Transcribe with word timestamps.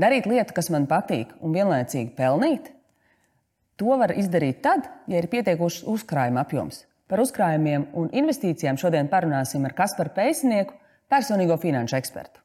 Darīt 0.00 0.24
lietu, 0.28 0.54
kas 0.56 0.70
man 0.72 0.86
patīk, 0.88 1.34
un 1.44 1.52
vienlaicīgi 1.52 2.14
pelnīt, 2.16 2.70
to 3.76 3.96
var 4.00 4.14
izdarīt 4.16 4.62
tad, 4.64 4.88
ja 5.10 5.20
ir 5.20 5.28
pietiekošs 5.32 5.82
uzkrājuma 5.92 6.46
apjoms. 6.46 6.84
Par 7.12 7.20
uzkrājumiem 7.20 7.90
un 8.00 8.08
investīcijām 8.16 8.78
šodien 8.80 9.10
parunāsim 9.12 9.66
ar 9.68 9.76
Kasparu 9.76 10.14
Pēcinieku, 10.16 10.78
personīgo 11.12 11.58
finanšu 11.60 11.98
ekspertu. 11.98 12.41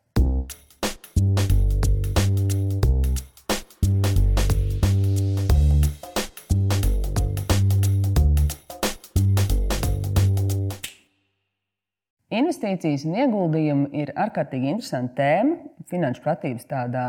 Investīcijas 12.37 13.05
un 13.07 13.17
ieguldījumi 13.17 13.89
ir 14.01 14.11
ārkārtīgi 14.19 14.69
interesanta 14.73 15.15
tēma, 15.17 15.57
finanšu 15.89 16.23
pratības 16.25 16.67
tādā 16.69 17.05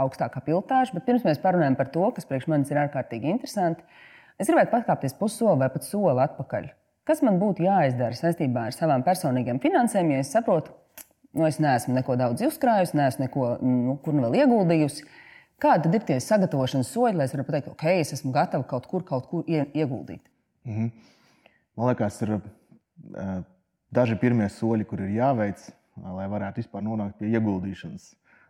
augstākā 0.00 0.42
piltāža, 0.46 0.96
bet 0.96 1.06
pirms 1.06 1.26
mēs 1.26 1.42
parunājam 1.42 1.76
par 1.78 1.90
to, 1.94 2.06
kas 2.16 2.26
priekš 2.28 2.48
manis 2.50 2.72
ir 2.72 2.80
ārkārtīgi 2.82 3.30
interesanti, 3.30 3.84
es 4.40 4.50
gribētu 4.50 4.72
pakāpties 4.72 5.14
pussoli 5.18 5.60
vai 5.62 5.70
pat 5.70 5.86
soli 5.86 6.24
atpakaļ. 6.24 6.72
Kas 7.04 7.20
man 7.22 7.38
būtu 7.38 7.66
jāizdara 7.66 8.16
saistībā 8.16 8.68
ar 8.70 8.74
savām 8.74 9.04
personīgām 9.06 9.60
finansēm, 9.62 10.14
ja 10.14 10.24
es 10.24 10.32
saprotu, 10.32 10.72
nu, 11.36 11.44
es 11.46 11.60
neesmu 11.62 11.94
neko 11.98 12.16
daudz 12.18 12.46
uzkrājusi, 12.48 12.96
neesmu 12.98 13.26
neko, 13.26 13.48
nu, 13.60 13.98
kur 14.02 14.16
nu 14.16 14.24
vēl 14.26 14.40
ieguldījusi. 14.42 15.06
Kādi 15.60 15.92
ir 15.94 16.06
tie 16.08 16.16
sagatavošanas 16.20 16.90
soļi, 16.90 17.18
lai 17.20 17.28
es 17.28 17.34
varētu 17.36 17.50
pateikt, 17.50 17.72
ok, 17.76 17.84
es 18.00 18.14
esmu 18.16 18.32
gatava 18.34 18.66
kaut 18.68 18.88
kur, 18.90 19.04
kaut 19.06 19.28
kur 19.30 19.44
ieguldīt? 19.46 20.24
Mm 20.64 20.76
-hmm. 20.76 21.10
Man 21.76 21.90
liekas, 21.90 22.22
ir 22.22 22.32
uh, 22.34 22.40
daži 23.94 24.18
pirmie 24.20 24.48
soļi, 24.50 24.86
kur 24.88 25.02
ir 25.04 25.14
jāveic, 25.16 25.62
lai 26.02 26.26
varētu 26.30 26.62
vispār 26.62 26.82
nonākt 26.84 27.20
pie 27.20 27.30
ieguldīšanas. 27.34 28.08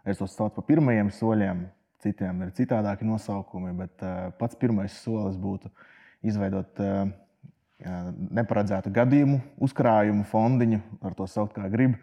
Es 0.09 0.21
tos 0.21 0.37
saucu 0.37 0.59
par 0.59 0.67
pirmajiem 0.69 1.11
soļiem, 1.13 1.67
citiem 2.05 2.43
ir 2.45 2.55
citādāki 2.57 3.07
nosaukumi, 3.09 3.73
bet 3.79 4.05
pats 4.41 4.59
pirmais 4.61 4.97
solis 5.05 5.37
būtu 5.41 5.71
izveidot 6.25 6.81
neparedzētu 7.85 8.93
gadījumu, 8.95 9.41
uzkrājumu 9.65 10.25
fondiņu, 10.31 10.81
var 11.03 11.17
to 11.17 11.29
saukt 11.29 11.57
kā 11.57 11.69
grib. 11.73 11.97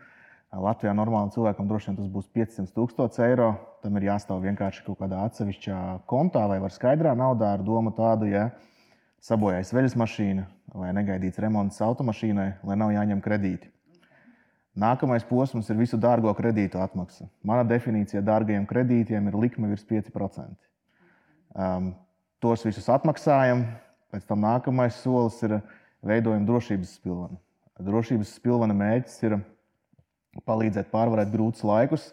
Latvijā 0.52 0.92
normālam 0.92 1.30
cilvēkam 1.32 1.70
droši 1.70 1.90
vien 1.90 1.98
tas 2.02 2.10
būs 2.12 2.26
500 2.36 2.74
tūkstoši 2.76 3.22
eiro. 3.24 3.54
Tam 3.82 3.96
ir 3.96 4.10
jāstāv 4.10 4.42
vienkārši 4.44 4.84
kaut 4.84 5.00
kādā 5.00 5.22
atsevišķā 5.30 5.78
kontā 6.12 6.44
vai 6.52 6.60
skaidrā 6.74 7.14
naudā 7.16 7.54
ar 7.56 7.64
domu 7.64 7.94
tādu, 7.96 8.28
ja 8.28 8.50
sabojājas 9.22 9.74
veļas 9.76 9.96
mašīna, 10.02 10.48
vai 10.74 10.90
negaidīts 10.98 11.42
remonts 11.44 11.82
automašīnai, 11.86 12.48
lai 12.66 12.78
nav 12.80 12.94
jāņem 12.96 13.22
kredīti. 13.24 13.70
Nākamais 14.82 15.26
posms 15.28 15.68
ir 15.70 15.80
visu 15.82 16.00
dārgo 16.00 16.32
kredītu 16.34 16.80
atmaksa. 16.80 17.28
Mana 17.44 17.66
definīcija 17.68 18.24
dārgajiem 18.24 18.66
kredītiem 18.70 19.28
ir 19.28 19.36
likme 19.36 19.68
virs 19.74 19.84
5%. 19.90 20.56
Um, 21.52 21.92
tos 22.40 22.64
visus 22.64 22.88
atmaksājam, 22.90 23.66
pēc 24.14 24.26
tam 24.30 24.46
nākamais 24.46 24.96
solis 25.04 25.42
ir 25.44 25.60
veidojuma 26.08 26.48
drošības 26.48 26.96
spilvena. 26.98 27.38
Drošības 27.82 28.32
spilvena 28.38 28.76
mērķis 28.78 29.20
ir 29.28 29.38
palīdzēt 30.48 30.88
pārvarēt 30.94 31.34
grūtus 31.34 31.66
laikus, 31.68 32.12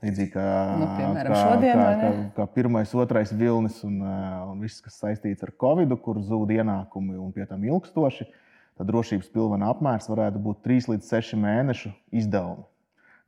Līdzīgi 0.00 0.32
kā, 0.32 0.44
nu, 0.80 0.86
piemēram, 0.96 1.34
kā, 1.34 1.40
šodien, 1.44 1.76
kā, 1.76 1.88
kā, 2.00 2.10
kā 2.38 2.44
pirmais, 2.54 2.92
otrais 2.96 3.34
vilnis 3.36 3.82
un, 3.84 3.98
un 4.00 4.62
viss, 4.64 4.80
kas 4.80 4.96
saistīts 5.02 5.44
ar 5.44 5.52
covid, 5.60 5.92
kur 6.00 6.22
zūd 6.24 6.54
ienākumi 6.56 7.18
un 7.20 7.34
pie 7.36 7.44
tam 7.50 7.66
ilgstoši, 7.68 8.24
tad 8.80 8.88
drošības 8.88 9.28
pilvena 9.34 9.68
apmērs 9.74 10.08
varētu 10.08 10.40
būt 10.40 10.62
3 10.64 10.94
līdz 10.94 11.10
6 11.12 11.36
mēnešu 11.42 11.92
izdevumi. 12.16 12.64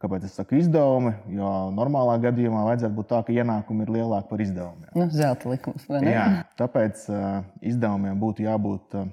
Kāpēc 0.02 0.24
es 0.26 0.32
saku 0.34 0.56
izdevumi? 0.58 1.12
Jo 1.30 1.48
normālā 1.76 2.16
gadījumā 2.24 2.64
vajadzētu 2.66 2.96
būt 2.96 3.08
tā, 3.12 3.20
ka 3.26 3.34
ienākumi 3.36 3.84
ir 3.84 3.92
lielāki 4.00 4.32
par 4.32 4.40
izdevumiem. 4.42 4.88
Nu, 4.98 5.06
zelta 5.14 5.52
likums, 5.52 5.84
vai 5.86 6.00
ne? 6.02 6.14
Jā, 6.16 6.24
tāpēc 6.58 7.04
uh, 7.12 7.44
izdevumiem 7.62 8.18
būtu 8.18 8.42
jābūt 8.48 8.96
uh, 8.98 9.12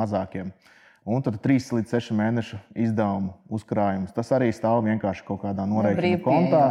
mazākiem. 0.00 0.54
Un 1.02 1.22
tad 1.24 1.40
3 1.42 1.72
līdz 1.78 1.94
6 1.96 2.14
mēnešu 2.14 2.58
izdevumu 2.78 3.32
uzkrājums. 3.50 4.12
Tas 4.14 4.28
arī 4.34 4.52
stāv 4.54 4.84
vienkārši 4.86 5.24
kaut 5.26 5.40
kādā 5.42 5.64
norēķina 5.66 6.20
kontā, 6.22 6.66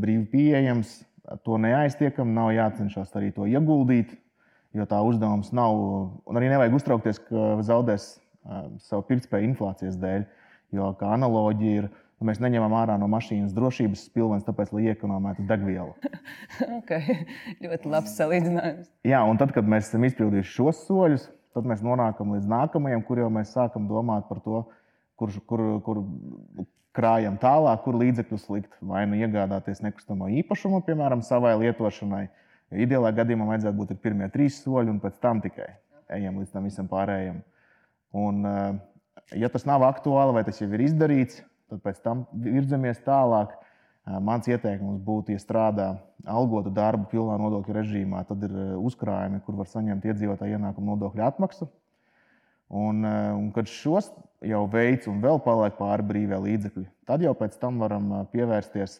brīvi 0.00 0.24
pieejams. 0.32 1.02
To 1.44 1.58
neaiztiekam, 1.60 2.32
nav 2.36 2.52
jācenšas 2.56 3.12
arī 3.16 3.30
to 3.36 3.48
ieguldīt, 3.48 4.14
jo 4.76 4.84
tā 4.88 5.00
uzdevums 5.04 5.52
nav. 5.56 5.76
Un 6.24 6.40
arī 6.40 6.48
nevajag 6.52 6.78
uztraukties, 6.80 7.20
ka 7.28 7.50
zaudēs 7.64 8.14
savu 8.84 9.04
pirktspēju 9.10 9.50
inflācijas 9.52 10.00
dēļ. 10.00 10.24
Jo 10.74 10.90
kā 10.98 11.12
analoģija 11.14 11.84
ir, 11.84 11.92
ka 12.18 12.28
mēs 12.28 12.40
neņemam 12.42 12.72
ārā 12.80 12.96
no 13.00 13.06
mašīnas 13.12 13.52
drošības 13.56 14.08
spilvens, 14.08 14.46
tāpēc, 14.48 14.72
lai 14.74 14.88
iekonomētu 14.94 15.44
degvielu. 15.48 15.92
okay. 16.80 17.20
Ļoti 17.60 17.92
labs 17.92 18.16
salīdzinājums. 18.16 18.88
Jā, 19.06 19.20
un 19.28 19.40
tad, 19.40 19.52
kad 19.56 19.68
mēs 19.68 19.90
esam 19.90 20.08
izpildījuši 20.08 20.56
šos 20.56 20.84
soļus, 20.88 21.28
Tad 21.54 21.66
mēs 21.70 21.84
nonākam 21.86 22.34
līdz 22.34 22.48
nākamajam, 22.50 23.02
kur 23.06 23.20
jau 23.22 23.30
mēs 23.30 23.52
sākam 23.54 23.86
domāt 23.86 24.26
par 24.28 24.40
to, 24.42 24.64
kur, 25.20 25.30
kur, 25.46 25.62
kur 25.86 26.00
krājam 26.94 27.36
tālāk, 27.42 27.82
kur 27.84 27.98
līdzekļus 28.00 28.48
likt. 28.54 28.74
Vai 28.82 29.04
nu 29.10 29.18
iegādāties 29.18 29.82
nekustamo 29.84 30.30
īpašumu, 30.42 30.82
piemēram, 30.86 31.22
savai 31.26 31.54
lietošanai. 31.62 32.26
Ideālā 32.84 33.12
gadījumā 33.14 33.46
vajadzētu 33.52 33.78
būt 33.78 33.96
pirmie 34.02 34.26
trīs 34.34 34.58
soļi, 34.64 34.90
un 34.90 35.00
pēc 35.02 35.20
tam 35.22 35.42
tikai 35.44 35.68
ejam 36.14 36.40
līdz 36.40 36.54
tam 36.54 36.66
visam 36.68 36.88
pārējiem. 36.90 37.40
Un, 38.14 38.46
eh, 38.46 38.78
ja 39.42 39.50
tas 39.50 39.66
nav 39.66 39.84
aktuāli 39.86 40.34
vai 40.36 40.44
tas 40.46 40.60
jau 40.60 40.70
ir 40.72 40.86
izdarīts, 40.86 41.42
tad 41.70 41.82
pēc 41.82 42.02
tam 42.02 42.26
virzamies 42.32 43.02
tālāk. 43.06 43.54
Mans 44.04 44.48
ieteikums 44.50 44.98
būtu, 45.00 45.32
ja 45.32 45.40
strādā 45.40 45.86
algotu 46.28 46.68
darbu 46.74 47.06
pilnā 47.08 47.38
nodokļu 47.40 47.76
režīmā, 47.78 48.20
tad 48.28 48.42
ir 48.44 48.52
uzkrājumi, 48.76 49.40
kur 49.46 49.56
var 49.56 49.70
saņemt 49.70 50.04
iedzīvotāju 50.04 50.58
ienākumu 50.58 50.92
nodokļu 50.92 51.24
atmaksu. 51.24 51.70
Un, 52.74 53.00
un 53.04 53.48
kad 53.56 53.68
šos 53.70 54.10
jau 54.44 54.62
veids 54.68 55.08
un 55.08 55.24
vēl 55.24 55.40
paliek 55.44 55.76
pāri 55.78 56.04
brīvie 56.04 56.36
līdzekļi, 56.48 56.84
tad 57.08 57.24
jau 57.24 57.32
pēc 57.38 57.56
tam 57.60 57.80
varam 57.80 58.12
pievērsties 58.32 58.98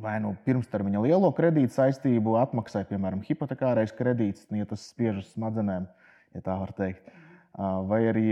vai 0.00 0.16
nu 0.22 0.34
pirmstermiņa 0.46 1.02
lielo 1.04 1.30
kredītu 1.34 1.74
saistību 1.74 2.36
atmaksai, 2.40 2.84
piemēram, 2.88 3.24
hipotekārais 3.26 3.92
kredīts, 3.98 4.46
ja 4.54 4.68
tas 4.68 4.84
spiež 4.92 5.20
uz 5.24 5.32
smadzenēm, 5.34 5.88
ja 6.36 6.44
tā 6.44 6.54
var 6.60 6.72
teikt 6.76 7.08
vai 7.58 8.00
arī 8.06 8.26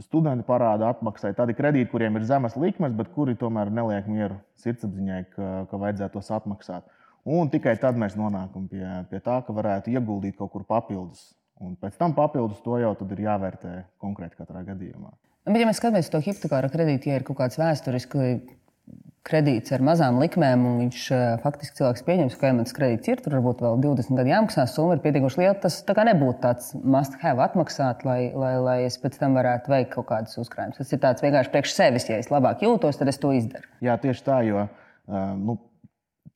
studenti 0.00 0.46
parāda 0.48 0.88
atmaksai 0.94 1.34
tādi 1.36 1.56
kredīti, 1.56 1.90
kuriem 1.92 2.16
ir 2.16 2.24
zemas 2.24 2.56
likmes, 2.56 2.94
bet 2.96 3.10
kuri 3.12 3.36
tomēr 3.36 3.72
neliek 3.72 4.08
mieru 4.08 4.38
sirdsapziņai, 4.64 5.22
ka, 5.34 5.50
ka 5.70 5.80
vajadzētu 5.82 6.16
tos 6.16 6.30
atmaksāt. 6.32 6.88
Un 7.24 7.48
tikai 7.52 7.76
tad 7.80 7.96
mēs 8.00 8.16
nonākam 8.20 8.66
pie, 8.68 8.84
pie 9.10 9.20
tā, 9.24 9.38
ka 9.44 9.52
varētu 9.56 9.92
ieguldīt 9.92 10.36
kaut 10.40 10.52
kur 10.52 10.64
papildus. 10.68 11.32
Un 11.60 11.76
pēc 11.80 11.96
tam 12.00 12.16
papildus 12.16 12.60
to 12.64 12.80
jau 12.80 12.92
ir 13.04 13.22
jāvērtē 13.26 13.76
konkrēti 14.02 14.40
katrā 14.40 14.64
gadījumā. 14.66 15.12
Bet, 15.44 15.60
ja 15.60 15.68
mēs 15.68 15.78
skatāmies 15.80 16.08
to 16.08 16.20
hipotekāro 16.24 16.70
kredītu, 16.72 17.10
ja 17.10 17.20
ir 17.20 17.24
kaut 17.28 17.38
kāds 17.42 17.60
vēsturisks 17.60 18.16
kredīts 19.24 19.72
ar 19.72 19.82
mazām 19.84 20.18
likmēm, 20.20 20.64
un 20.68 20.80
viņš 20.82 21.02
uh, 21.14 21.22
faktiski 21.40 21.78
cilvēks 21.78 22.04
pieņems, 22.04 22.36
ka, 22.36 22.50
ja 22.50 22.56
man 22.56 22.68
tas 22.68 22.76
kredīts 22.76 23.08
ir, 23.08 23.20
tur 23.24 23.38
varbūt 23.38 23.62
vēl 23.64 23.78
20 23.80 24.18
gadu 24.18 24.32
jāmaksā, 24.32 24.66
summa 24.68 24.96
ir 24.96 25.02
pietiekami 25.04 25.40
liela. 25.40 25.56
Tas 25.62 25.78
tā 25.86 26.04
nebūtu 26.10 26.42
tāds 26.42 26.72
must-have 26.76 27.40
atmaksāt, 27.46 28.04
lai, 28.04 28.18
lai, 28.36 28.54
lai 28.60 28.78
es 28.84 28.98
pēc 29.00 29.16
tam 29.22 29.36
varētu 29.38 29.72
veikt 29.72 29.94
kaut 29.94 30.10
kādus 30.10 30.36
uzkrājumus. 30.42 30.80
Tas 30.82 30.92
ir 30.92 31.00
tāds 31.02 31.24
vienkārši 31.24 31.52
priekš 31.54 31.76
sevis, 31.76 32.08
ja 32.10 32.18
es 32.20 32.28
labāk 32.32 32.64
jūtos, 32.66 33.00
tad 33.00 33.12
es 33.12 33.20
to 33.22 33.32
izdaru. 33.36 33.64
Jā, 33.84 33.96
tieši 34.02 34.26
tā, 34.26 34.40
jo 34.44 34.66
uh, 34.66 35.22
nu, 35.40 35.56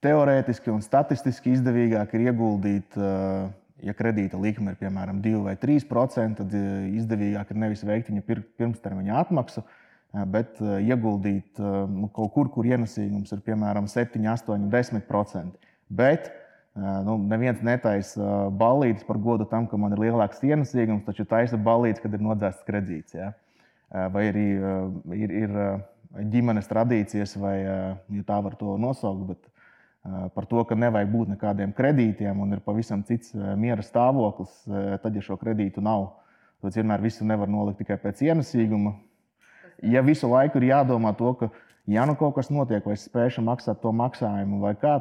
teorētiski 0.04 0.72
un 0.72 0.80
statistiski 0.84 1.52
izdevīgāk 1.58 2.16
ir 2.16 2.30
ieguldīt. 2.30 2.96
Uh, 2.96 3.50
ja 3.84 3.92
kredīta 3.94 4.34
likme 4.42 4.72
ir 4.72 4.78
piemēram 4.80 5.20
2 5.22 5.44
vai 5.44 5.52
3%, 5.60 6.40
tad 6.40 6.54
izdevīgāk 6.98 7.52
ir 7.52 7.60
nevis 7.62 7.84
veikt 7.86 8.08
viņa 8.10 8.24
pirmstermiņa 8.58 9.20
atmaksu, 9.20 9.62
uh, 9.62 9.84
bet 10.12 10.60
ieguldīt 10.60 11.58
nu, 11.60 12.08
kaut 12.14 12.32
kur, 12.34 12.50
kur 12.52 12.66
ienesīgums 12.68 13.32
ir 13.34 13.42
piemēram 13.44 13.88
7, 13.90 14.24
8, 14.32 14.68
10%. 14.72 15.72
Bet 15.88 16.30
nu, 17.04 17.18
neviens 17.28 17.60
netaisa 17.64 18.48
ballītes 18.54 19.06
par 19.08 19.20
godu 19.20 19.46
tam, 19.48 19.66
ka 19.68 19.80
man 19.80 19.92
ir 19.96 20.06
lielāks 20.06 20.42
ienesīgums, 20.44 21.04
taču 21.06 21.26
taisa 21.28 21.60
ballītes, 21.60 22.02
kad 22.02 22.14
ir 22.14 22.24
nodzēsts 22.24 22.66
kredīts. 22.68 23.16
Ja? 23.18 23.32
Vai 24.12 24.28
arī 24.30 24.48
ir, 25.16 25.36
ir 25.44 25.54
ģimenes 26.32 26.68
tradīcijas, 26.70 27.36
vai 27.40 27.56
ja 27.62 28.24
tā 28.26 28.40
var 28.44 28.56
to 28.60 28.76
nosaukt. 28.80 29.32
Bet, 29.32 29.50
par 30.32 30.46
to, 30.48 30.62
ka 30.64 30.76
nevajag 30.78 31.10
būt 31.12 31.34
nekādiem 31.34 31.74
kredītiem 31.76 32.40
un 32.40 32.56
ir 32.56 32.62
pavisam 32.64 33.02
cits 33.04 33.34
miera 33.60 33.84
stāvoklis, 33.84 34.62
tad, 35.02 35.12
ja 35.12 35.24
šo 35.24 35.36
kredītu 35.40 35.84
nav, 35.84 36.06
tad 36.64 36.78
vienmēr 36.78 37.02
visu 37.04 37.26
nevar 37.28 37.50
nolikt 37.50 37.82
tikai 37.82 37.98
pēc 38.00 38.22
ienesīguma, 38.30 38.94
ja 39.82 40.02
visu 40.06 40.30
laiku 40.30 40.60
ir 40.60 40.70
jādomā 40.72 41.14
to, 41.18 41.34
ka 41.38 41.50
ja 41.88 42.06
nu 42.08 42.16
kaut 42.18 42.36
kas 42.38 42.50
notiek, 42.52 42.84
vai 42.84 42.98
es 42.98 43.06
spēšu 43.08 43.44
maksāt 43.46 43.80
to 43.82 43.92
maksājumu, 43.96 44.60
vai 44.64 44.74
kā, 44.78 44.98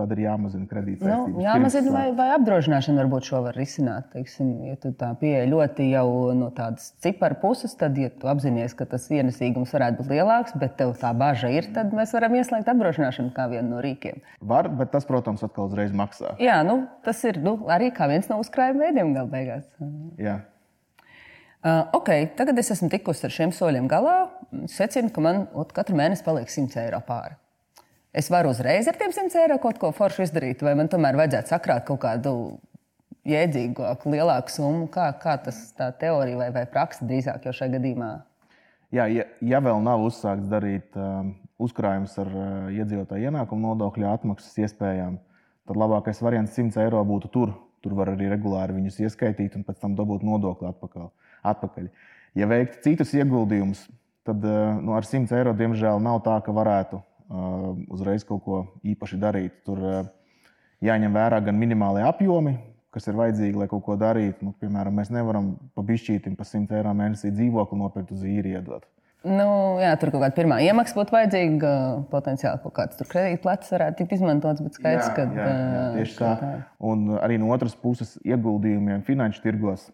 tad 0.00 0.12
ir 0.14 0.22
jāmazina 0.24 0.64
kredītsaistības. 0.70 1.34
Nu, 1.34 1.42
jāmazina, 1.44 1.92
vai, 1.92 2.04
vai 2.16 2.28
apdrošināšana 2.36 3.02
varbūt 3.02 3.28
šo 3.28 3.42
var 3.44 3.56
risināt. 3.58 4.08
Teiksim, 4.14 4.52
ja 4.70 4.76
tu 4.80 4.92
tā 4.96 5.10
pieeja 5.20 5.48
ļoti 5.50 5.90
jau 5.90 6.06
no 6.36 6.48
tādas 6.56 6.90
ciparu 7.04 7.36
puses, 7.42 7.74
tad, 7.78 7.98
ja 8.00 8.08
tu 8.12 8.30
apzinājies, 8.30 8.76
ka 8.78 8.86
tas 8.88 9.08
ienesīgums 9.12 9.74
varētu 9.76 10.00
būt 10.00 10.14
lielāks, 10.14 10.56
bet 10.60 10.78
tev 10.80 10.94
tā 11.00 11.12
bažas 11.16 11.52
ir, 11.58 11.68
tad 11.76 11.92
mēs 11.96 12.14
varam 12.16 12.38
ieslēgt 12.38 12.70
apdrošināšanu 12.72 13.34
kā 13.36 13.50
vienu 13.52 13.74
no 13.74 13.82
rīkiem. 13.84 14.22
Var, 14.52 14.70
bet 14.80 14.94
tas, 14.94 15.08
protams, 15.08 15.44
atkal 15.46 15.68
uzreiz 15.68 15.92
maksā. 15.96 16.36
Jā, 16.42 16.62
nu, 16.66 16.82
tas 17.04 17.20
ir 17.28 17.42
nu, 17.44 17.58
arī 17.68 17.92
kā 17.96 18.08
viens 18.10 18.30
no 18.32 18.40
uzkrājuma 18.40 18.88
veidiem 18.88 19.12
galu 19.16 19.32
beigās. 19.32 19.68
Jā. 20.20 20.40
Uh, 21.60 21.84
ok, 21.92 22.08
tagad 22.38 22.56
es 22.56 22.70
esmu 22.72 22.88
tikusi 22.88 23.26
ar 23.28 23.32
šiem 23.34 23.50
soļiem 23.52 23.88
galā. 23.90 24.30
Secinu, 24.72 25.10
ka 25.12 25.20
man 25.20 25.42
ot, 25.52 25.74
katru 25.76 25.98
mēnesi 25.98 26.24
paliek 26.24 26.48
100 26.48 26.80
eiro 26.86 27.02
pāri. 27.04 27.36
Es 28.16 28.30
varu 28.32 28.54
uzreiz 28.54 28.88
ar 28.88 28.96
tiem 28.96 29.12
100 29.12 29.36
eiro 29.42 29.58
kaut 29.60 29.76
ko 29.78 29.90
foršu 29.94 30.24
izdarīt, 30.24 30.64
vai 30.64 30.72
man 30.78 30.88
tomēr 30.88 31.18
vajadzētu 31.20 31.52
sakrāt 31.52 31.84
kaut 31.86 32.00
kādu 32.02 32.32
jēdzīgāku, 33.28 34.08
lielāku 34.14 34.56
summu? 34.56 34.88
Kā, 34.88 35.10
kā 35.20 35.36
tas 35.44 35.60
tā 35.76 35.90
teorija 36.00 36.40
vai, 36.40 36.48
vai 36.56 36.64
praksa 36.64 37.04
drīzāk 37.04 37.44
jau 37.44 37.52
šajā 37.60 37.76
gadījumā? 37.76 38.10
Jā, 38.96 39.04
ja, 39.12 39.28
ja 39.44 39.60
vēl 39.62 39.84
nav 39.84 40.08
uzsākts 40.08 40.48
darīt 40.50 40.96
um, 40.96 41.34
uzkrājumus 41.60 42.16
ar 42.24 42.32
uh, 42.32 42.50
iedzīvotāju 42.72 43.28
ienākumu 43.28 43.68
nodokļu 43.68 44.08
atmaksas 44.10 44.56
iespējām, 44.64 45.20
tad 45.68 45.78
labākais 45.78 46.24
variants 46.24 46.56
100 46.56 46.86
eiro 46.88 47.04
būtu 47.04 47.30
tur. 47.36 47.52
Tur 47.84 47.94
var 47.96 48.10
arī 48.12 48.32
regulāri 48.32 48.80
viņus 48.80 48.98
ieskaitīt 49.04 49.54
un 49.56 49.68
pēc 49.68 49.84
tam 49.84 49.92
dabūt 49.96 50.24
nodokli 50.26 50.72
atpakaļ 50.72 51.06
atpakaļ. 51.46 51.88
Ja 52.38 52.46
veikt 52.50 52.82
citus 52.84 53.12
ieguldījumus, 53.16 53.84
tad 54.26 54.44
eh, 54.46 54.80
nu, 54.80 54.94
ar 54.96 55.06
100 55.06 55.38
eiro 55.38 55.54
diemžēl 55.56 56.02
nav 56.02 56.22
tā, 56.26 56.36
ka 56.44 56.54
varētu 56.54 57.00
uh, 57.00 57.72
uzreiz 57.90 58.24
kaut 58.26 58.44
ko 58.44 58.60
īpaši 58.86 59.18
darīt. 59.20 59.56
Tur 59.66 59.80
uh, 59.82 60.00
jāņem 60.84 61.16
vērā 61.16 61.40
gan 61.48 61.58
minimālie 61.58 62.04
apjomi, 62.06 62.56
kas 62.94 63.06
ir 63.10 63.18
vajadzīgi, 63.18 63.58
lai 63.58 63.68
kaut 63.70 63.84
ko 63.86 63.98
darītu. 64.00 64.46
Nu, 64.46 64.54
piemēram, 64.60 64.96
mēs 65.00 65.12
nevaram 65.14 65.54
pa 65.74 65.84
bišķītim 65.86 66.38
pa 66.38 66.46
100 66.46 66.80
eiro 66.80 66.94
mēnesī 66.96 67.32
dzīvokli 67.34 67.78
nopirkt 67.80 68.14
uz 68.16 68.24
īri 68.26 68.56
iedot. 68.58 68.86
Nu, 69.20 69.76
jā, 69.76 69.90
tur 70.00 70.08
kaut 70.14 70.22
kāda 70.22 70.32
pirmā 70.32 70.62
iemaksa 70.64 70.96
būtu 70.96 71.12
vajadzīga. 71.12 71.70
Potenciāli 72.08 72.62
kaut 72.62 72.72
kāds 72.78 73.02
kredītplats 73.04 73.72
varētu 73.74 73.98
tikt 73.98 74.14
izmantots, 74.16 74.62
bet 74.64 74.78
skaidrs, 74.78 75.10
ka 75.12 75.26
tieši 75.98 76.14
tā. 76.16 76.30
tā. 76.40 76.52
Un 76.88 77.18
arī 77.20 77.36
no 77.42 77.50
otras 77.52 77.76
puses, 77.76 78.14
ieguldījumiem 78.24 79.04
finanšu 79.04 79.44
tirgos 79.44 79.90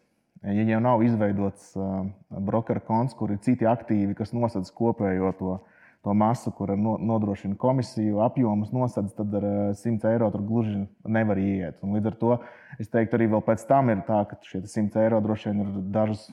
Ja 0.47 0.63
jau 0.63 0.81
nav 0.81 1.03
izveidots 1.03 1.73
brokeru 2.31 2.83
konts, 2.87 3.17
kur 3.19 3.33
ir 3.35 3.41
citi 3.43 3.67
aktīvi, 3.67 4.15
kas 4.15 4.31
nosedz 4.37 4.71
kopējo 4.75 5.33
to, 5.41 5.57
to 6.07 6.15
masu, 6.15 6.53
kura 6.55 6.77
no, 6.79 6.95
nodrošina 7.03 7.59
komisiju 7.59 8.21
apjomus, 8.23 8.71
nosedz, 8.75 9.11
tad 9.19 9.35
ar 9.35 9.47
uh, 9.49 9.59
100 9.75 10.13
eiro 10.13 10.31
tur 10.31 10.45
gluži 10.47 10.85
nevar 11.03 11.41
iet. 11.43 11.83
Un 11.83 11.97
līdz 11.99 12.13
ar 12.13 12.19
to 12.21 12.39
es 12.79 12.93
teiktu, 12.93 13.19
arī 13.19 13.27
pēc 13.49 13.67
tam 13.67 13.91
ir 13.91 14.05
tā, 14.07 14.23
ka 14.31 14.39
šie 14.47 14.63
100 14.63 15.03
eiro 15.03 15.21
droši 15.25 15.51
vien 15.51 15.65
ir 15.67 15.77
dažus. 15.99 16.29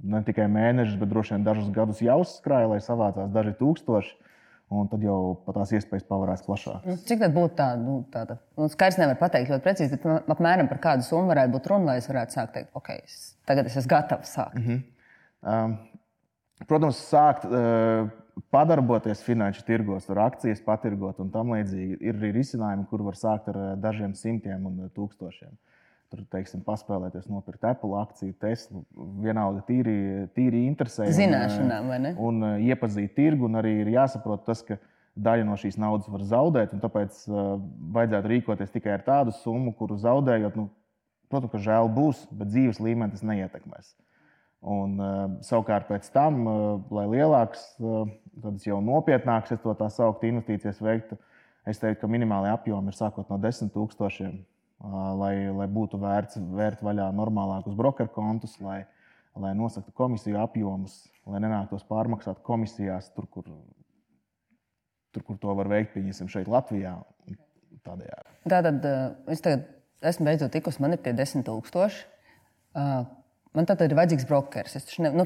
Ne 0.00 0.22
tikai 0.24 0.46
mēnešus, 0.48 0.96
bet 0.96 1.10
droši 1.10 1.34
vien 1.34 1.42
dažus 1.44 1.66
gadus 1.74 1.98
jāuzkrāj, 2.00 2.70
lai 2.70 2.78
savācās 2.80 3.34
daži 3.34 3.58
tūkstoši 3.58 4.29
un 4.70 4.88
tad 4.90 5.02
jau 5.02 5.18
pat 5.46 5.56
tās 5.58 5.72
iespējas 5.74 6.06
pavērās 6.06 6.44
plašāk. 6.46 6.86
Nu, 6.86 6.96
cik 7.08 7.22
tā 7.22 7.28
būtu 7.34 7.56
tā, 7.58 7.68
nu, 7.80 7.96
tāda? 8.12 8.38
Nu, 8.58 8.68
skaidrs 8.70 9.00
nevar 9.00 9.18
pateikt 9.18 9.50
ļoti 9.50 9.64
precīzi, 9.64 9.96
bet 9.96 10.06
nu, 10.06 10.18
apmēram 10.34 10.70
par 10.70 10.78
kādu 10.84 11.06
summu 11.06 11.32
varētu 11.32 11.54
būt 11.56 11.68
runa, 11.72 11.90
lai 11.90 11.96
es 12.00 12.08
varētu 12.10 12.36
sākt 12.36 12.54
teikt, 12.54 12.70
ok, 12.78 12.90
es, 13.02 13.18
tagad 13.50 13.70
es 13.70 13.78
esmu 13.80 13.90
gatavs 13.90 14.34
sākt. 14.36 14.60
Mm 14.60 14.66
-hmm. 14.68 14.82
um, 15.54 16.66
protams, 16.70 17.02
sākt 17.10 17.48
uh, 17.50 18.10
padarboties 18.54 19.24
finanšu 19.26 19.66
tirgos, 19.66 20.10
ar 20.10 20.22
akcijas 20.28 20.62
patirgot 20.62 21.18
un 21.18 21.30
tam 21.30 21.50
līdzīgi. 21.56 21.98
Ir 22.00 22.14
arī 22.14 22.32
risinājumi, 22.38 22.86
kur 22.90 23.02
var 23.02 23.18
sākt 23.18 23.48
ar 23.48 23.56
uh, 23.56 23.74
dažiem 23.78 24.14
simtiem 24.14 24.66
un 24.66 24.84
uh, 24.84 24.90
tūkstošiem 24.94 25.58
tur, 26.10 26.24
teiksim, 26.32 26.62
paspēlēties, 26.66 27.28
nopirkt 27.30 27.64
Apple 27.70 27.94
akciju, 28.00 28.34
Tesla. 28.42 28.82
Vienalga, 29.22 29.62
tīri, 29.68 29.94
tīri 30.36 30.64
interesē. 30.68 31.08
Zināšanām, 31.14 31.90
vai 31.92 32.00
ne? 32.02 32.14
Un, 32.18 32.42
un 32.42 32.66
iepazīt 32.66 33.14
tirgu, 33.16 33.46
un 33.48 33.60
arī 33.60 33.76
ir 33.84 33.92
jāsaprot 33.94 34.44
tas, 34.48 34.64
ka 34.66 34.80
daļa 35.20 35.46
no 35.46 35.56
šīs 35.60 35.78
naudas 35.80 36.10
var 36.10 36.24
zaudēt, 36.26 36.74
un 36.74 36.82
tāpēc 36.82 37.24
uh, 37.30 37.56
vajadzētu 37.94 38.32
rīkoties 38.34 38.74
tikai 38.74 38.94
ar 38.96 39.06
tādu 39.06 39.34
summu, 39.40 39.74
kuru 39.78 39.98
zaudējot, 40.00 40.58
nu, 40.58 40.68
protams, 41.30 41.54
ka 41.54 41.62
žēl 41.62 41.90
būs, 41.94 42.26
bet 42.34 42.50
dzīves 42.50 42.82
līmeni 42.82 43.14
tas 43.14 43.26
neietekmēs. 43.26 43.94
Un, 44.60 44.98
uh, 45.00 45.24
savukārt, 45.46 45.88
pēc 45.88 46.10
tam, 46.14 46.42
uh, 46.44 46.94
lai 46.94 47.06
lielāks, 47.14 47.64
uh, 47.80 48.04
tādas 48.42 48.66
jau 48.66 48.82
nopietnākas, 48.84 49.54
ja 49.54 49.74
tā 49.78 49.88
saukt, 49.92 50.26
investīcijas 50.28 50.82
veiktu, 50.84 51.18
es 51.68 51.80
teiktu, 51.80 52.02
ka 52.02 52.10
minimālai 52.10 52.52
apjomi 52.52 52.92
ir 52.92 52.98
sākot 52.98 53.30
no 53.30 53.38
10 53.40 53.72
tūkstošiem 53.74 54.40
lai, 54.80 55.34
lai 55.52 55.66
būtu 55.70 56.00
vērts 56.00 56.40
vērt 56.56 56.82
vaļā 56.84 57.10
normālākus 57.16 57.76
brokeru 57.76 58.12
kontus, 58.14 58.56
lai, 58.64 58.84
lai 59.36 59.52
nosaktu 59.56 59.92
komisiju 59.96 60.40
apjomus, 60.42 61.02
lai 61.28 61.42
nenāktos 61.44 61.84
pārmaksāt 61.88 62.42
komisijās 62.46 63.10
tur, 63.14 63.28
kur, 63.30 63.48
tur, 65.12 65.26
kur 65.26 65.38
to 65.42 65.54
var 65.58 65.70
veikt, 65.70 65.94
pieņemsim, 65.96 66.30
šeit 66.32 66.50
Latvijā. 66.50 66.96
Tādējādi. 67.86 68.34
Tātad 68.50 68.86
es 69.32 69.40
tagad 69.40 69.62
esmu 70.04 70.26
beidzot 70.28 70.52
tikusi, 70.52 70.82
man 70.84 70.96
ir 70.96 71.00
tie 71.04 71.14
desmit 71.16 71.46
tūkstoši. 71.48 72.02
Man 73.58 73.66
tad 73.66 73.80
ir 73.82 73.96
vajadzīgs 73.98 74.28
brokeris. 74.28 74.76
Es 74.78 74.92
ne, 75.02 75.10
nu, 75.10 75.24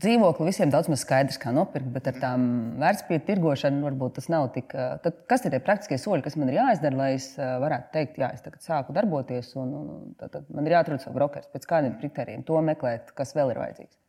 dzīvokli 0.00 0.46
visiem 0.48 0.70
daudz 0.72 0.88
maz 0.88 1.02
skaidrs, 1.04 1.36
kā 1.42 1.50
nopirkt, 1.52 1.90
bet 1.92 2.06
ar 2.08 2.16
tām 2.22 2.46
vērtspapīra 2.80 3.24
tirgošanu 3.26 3.84
varbūt 3.84 4.14
tas 4.16 4.30
nav 4.32 4.46
tik. 4.54 4.72
Tad, 5.04 5.18
kas 5.28 5.44
ir 5.44 5.52
tie 5.52 5.60
praktiskie 5.64 5.98
soļi, 6.00 6.24
kas 6.24 6.38
man 6.40 6.48
ir 6.48 6.56
jāizdara, 6.56 6.96
lai 6.96 7.10
es 7.18 7.28
varētu 7.36 7.92
teikt, 7.92 8.16
jā, 8.22 8.30
es 8.32 8.44
tagad 8.46 8.64
sāku 8.64 8.96
darboties, 8.96 9.52
un, 9.60 9.76
un 9.76 10.16
tad, 10.16 10.32
tad 10.38 10.48
man 10.56 10.64
ir 10.64 10.78
jāatrod 10.78 11.04
savu 11.04 11.18
brokeris, 11.18 11.52
pēc 11.52 11.68
kādiem 11.68 11.98
kritērijiem 12.00 12.46
to 12.48 12.64
meklēt, 12.64 13.12
kas 13.18 13.36
vēl 13.36 13.52
ir 13.52 13.60
vajadzīgs. 13.60 14.00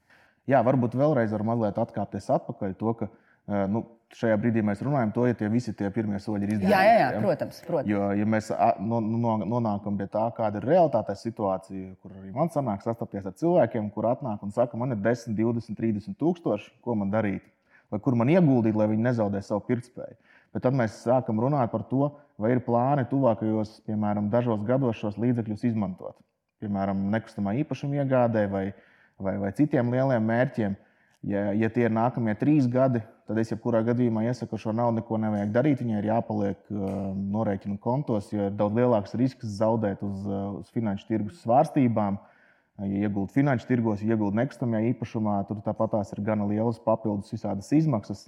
Jā, 0.48 0.64
varbūt 0.64 0.96
vēlreiz 0.96 1.36
var 1.36 1.44
mazliet 1.50 1.84
atkāpties 1.84 2.32
atpakaļ 2.38 2.80
to, 2.80 2.96
ka 3.02 3.12
nu, 3.68 3.84
šajā 4.16 4.38
brīdī 4.40 4.62
mēs 4.64 4.80
runājam 4.86 5.12
to, 5.16 5.26
ja 5.28 5.36
tie 5.38 5.50
visi 5.52 5.74
tie 5.76 5.90
pirmie 5.94 6.20
soļi 6.24 6.48
ir 6.48 6.54
izdarīti. 6.56 6.72
Jā, 6.72 6.84
jā, 6.86 7.00
jā, 7.02 7.22
protams. 7.24 7.60
protams. 7.68 7.92
Jo, 7.92 8.06
ja 8.16 8.28
mēs 8.30 8.48
no, 8.80 9.02
no, 9.04 9.34
nonākam 9.44 9.98
pie 10.00 10.08
tā, 10.14 10.24
kāda 10.38 10.62
ir 10.62 10.70
realitāte 10.70 11.16
situācija, 11.20 11.92
kur 12.02 12.16
arī 12.16 12.32
man 12.36 12.52
sanāk 12.54 12.86
sastapties 12.86 13.28
ar 13.28 13.36
cilvēkiem, 13.42 13.90
kur 13.96 14.08
atnāk 14.14 14.46
un 14.48 14.56
saka, 14.56 14.80
man 14.80 14.96
ir 14.96 15.02
10, 15.04 15.36
20, 15.38 15.76
30 15.78 16.18
tūkstoši, 16.22 16.72
ko 16.86 16.96
man 17.00 17.12
darīt, 17.14 17.44
vai 17.92 18.00
kur 18.04 18.16
man 18.20 18.32
ieguldīt, 18.32 18.78
lai 18.80 18.88
viņi 18.94 19.10
nezaudē 19.10 19.44
savu 19.44 19.66
pirktspēju. 19.68 20.18
Bet 20.56 20.64
tad 20.64 20.78
mēs 20.78 21.02
sākam 21.04 21.42
runāt 21.44 21.70
par 21.74 21.84
to, 21.90 22.08
vai 22.40 22.54
ir 22.56 22.64
plāni 22.66 23.04
tuvākajos, 23.12 23.82
piemēram, 23.90 24.32
dažos 24.34 24.64
gados 24.68 24.98
šos 25.02 25.20
līdzekļus 25.20 25.68
izmantot. 25.68 26.16
Piemēram, 26.64 27.10
nekustamā 27.14 27.54
īpašuma 27.62 28.00
iegādē 28.02 28.48
vai, 28.50 28.64
vai, 29.22 29.36
vai 29.44 29.52
citiem 29.58 29.92
lieliem 29.94 30.24
mērķiem. 30.32 30.78
Ja, 31.26 31.50
ja 31.58 31.70
tie 31.74 31.88
ir 31.88 31.94
nākamie 31.94 32.36
trīs 32.38 32.68
gadi, 32.70 33.02
tad 33.28 33.40
es 33.42 33.50
jebkurā 33.52 33.82
gadījumā 33.88 34.28
iesaku, 34.30 34.54
ka 34.54 34.62
šo 34.62 34.74
naudu 34.76 35.00
neko 35.00 35.18
nevajag 35.20 35.54
darīt. 35.56 35.82
Viņai 35.82 36.00
ir 36.00 36.10
jāpaliek 36.12 36.60
uh, 36.72 36.88
norēķinu 37.36 37.80
kontos, 37.84 38.30
jo 38.32 38.48
ir 38.48 38.56
daudz 38.56 38.78
lielāks 38.78 39.18
risks 39.20 39.58
zaudēt 39.58 40.04
uz, 40.06 40.24
uh, 40.30 40.60
uz 40.62 40.70
finanšu 40.76 41.08
tirgus 41.10 41.42
svārstībām. 41.44 42.20
Ja 42.78 43.08
iegūtu 43.08 43.34
finanšu 43.34 43.66
tirgos, 43.66 44.04
ja 44.06 44.14
iegūtu 44.14 44.38
nekustamajā 44.38 44.92
īpašumā, 44.92 45.40
tur 45.50 45.64
tāpat 45.66 45.96
tās 45.96 46.14
ir 46.14 46.22
gana 46.22 46.46
lielas 46.46 46.78
papildus 46.86 47.34
visādas 47.34 47.72
izmaksas, 47.74 48.28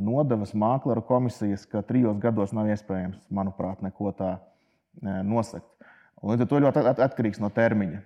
nodevas, 0.00 0.54
mākslinieka 0.56 1.04
komisijas, 1.04 1.66
ka 1.68 1.84
trijos 1.84 2.16
gados 2.22 2.54
nav 2.56 2.70
iespējams, 2.72 3.20
manuprāt, 3.28 3.84
neko 3.84 4.14
tā 4.16 4.38
nosakt. 5.02 5.68
Un 6.22 6.32
līdz 6.32 6.46
ar 6.46 6.48
to 6.48 6.62
ļoti 6.64 6.86
atkarīgs 7.04 7.42
no 7.42 7.50
termiņa. 7.52 8.00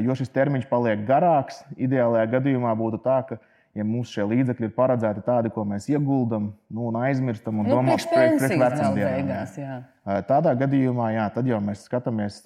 Jo 0.00 0.16
šis 0.16 0.32
termiņš 0.32 0.64
paliek 0.70 1.04
garāks, 1.04 1.60
ideālajā 1.76 2.30
gadījumā 2.38 2.72
būtu 2.78 3.02
tā, 3.04 3.18
ka 3.28 3.36
ja 3.78 3.86
mums 3.86 4.10
šie 4.12 4.26
līdzekļi 4.28 4.68
ir 4.68 4.74
paredzēti 4.76 5.22
tādi, 5.26 5.52
ko 5.54 5.64
mēs 5.68 5.88
ieguldam 5.92 6.50
nu, 6.68 6.88
un 6.90 6.98
aizmirstam 7.00 7.62
un 7.62 7.68
nu, 7.68 7.76
domājam 7.76 8.08
par 8.10 8.64
vecām 8.64 8.98
dienām. 8.98 9.86
Tādā 10.28 10.54
gadījumā, 10.58 11.12
jā, 11.14 11.28
tad 11.34 11.48
jau 11.50 11.60
mēs 11.62 11.84
skatāmies, 11.86 12.42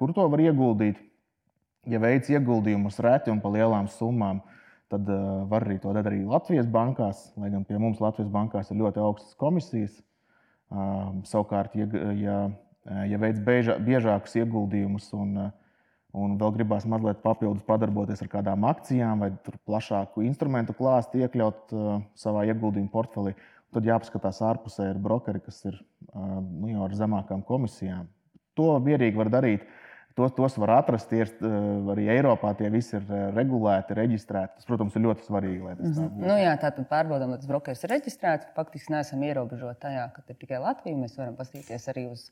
kur 0.00 0.14
to 0.16 0.26
var 0.32 0.42
ieguldīt. 0.42 1.00
Ja 1.88 2.00
veids 2.02 2.28
ieguldījumus 2.28 2.98
reti 3.04 3.32
un 3.32 3.38
pa 3.40 3.52
lielām 3.54 3.86
summām, 3.88 4.42
tad 4.92 5.08
uh, 5.12 5.44
var 5.48 5.64
arī 5.64 5.78
to 5.80 5.92
darīt 5.96 6.26
Latvijas 6.28 6.68
bankās, 6.72 7.22
lai 7.40 7.52
gan 7.52 7.64
pie 7.68 7.78
mums 7.80 8.00
Latvijas 8.02 8.28
bankās 8.32 8.72
ir 8.72 8.80
ļoti 8.82 9.00
augstas 9.04 9.36
komisijas. 9.40 9.94
Uh, 10.68 11.22
savukārt, 11.24 11.76
ja, 11.80 11.86
ja, 12.12 12.38
ja 13.08 13.20
veids 13.20 13.40
biežākus 13.40 14.36
ieguldījumus 14.36 15.08
un 15.16 15.46
uh, 15.46 15.54
un 16.18 16.36
vēl 16.40 16.54
gribās 16.56 16.86
mazliet 16.90 17.22
papildus 17.24 17.66
padarboties 17.68 18.22
ar 18.24 18.30
kādām 18.32 18.66
akcijām 18.68 19.24
vai 19.24 19.30
plašāku 19.68 20.24
instrumentu 20.26 20.76
klāstu 20.78 21.22
iekļaut 21.22 21.74
uh, 21.76 21.90
savā 22.18 22.46
ieguldījuma 22.50 22.92
portfelī, 22.92 23.34
tad 23.74 23.88
jāpaskatās 23.88 24.40
ārpusē 24.50 24.92
ir 24.92 25.02
brokeri, 25.02 25.42
kas 25.44 25.60
ir 25.68 25.76
uh, 25.78 26.38
nu, 26.42 26.72
jau 26.72 26.86
ar 26.88 26.96
zemākām 26.98 27.44
komisijām. 27.46 28.08
To 28.58 28.74
mierīgi 28.82 29.20
var 29.20 29.30
darīt 29.30 29.66
tos, 30.18 30.34
tos 30.34 30.58
var 30.58 30.74
atrast. 30.78 31.08
Tie 31.10 31.22
ir 31.22 31.30
arī 31.92 32.08
Eiropā, 32.16 32.52
tie 32.58 32.70
visi 32.72 32.96
ir 32.98 33.06
regulēti, 33.36 33.96
reģistrēti. 33.98 34.58
Tas, 34.58 34.68
protams, 34.68 34.96
ir 34.98 35.04
ļoti 35.06 35.26
svarīgi. 35.28 35.62
Mm 35.62 35.94
-hmm. 35.94 36.26
nu, 36.26 36.34
jā, 36.42 36.54
tā 36.58 36.72
tad 36.74 36.88
pārbaudām, 36.90 37.34
lai 37.34 37.38
tas 37.38 37.50
brokers 37.50 37.84
ir 37.84 37.94
reģistrēts. 37.94 38.50
Faktiski 38.58 38.94
neesam 38.94 39.22
ierobežoti 39.22 39.80
tajā, 39.86 40.08
ka 40.14 40.22
ir 40.28 40.40
tikai 40.42 40.60
Latvija. 40.64 40.98
Mēs 40.98 41.18
varam 41.18 41.36
paskatīties 41.38 41.88
arī 41.94 42.08
uz, 42.10 42.30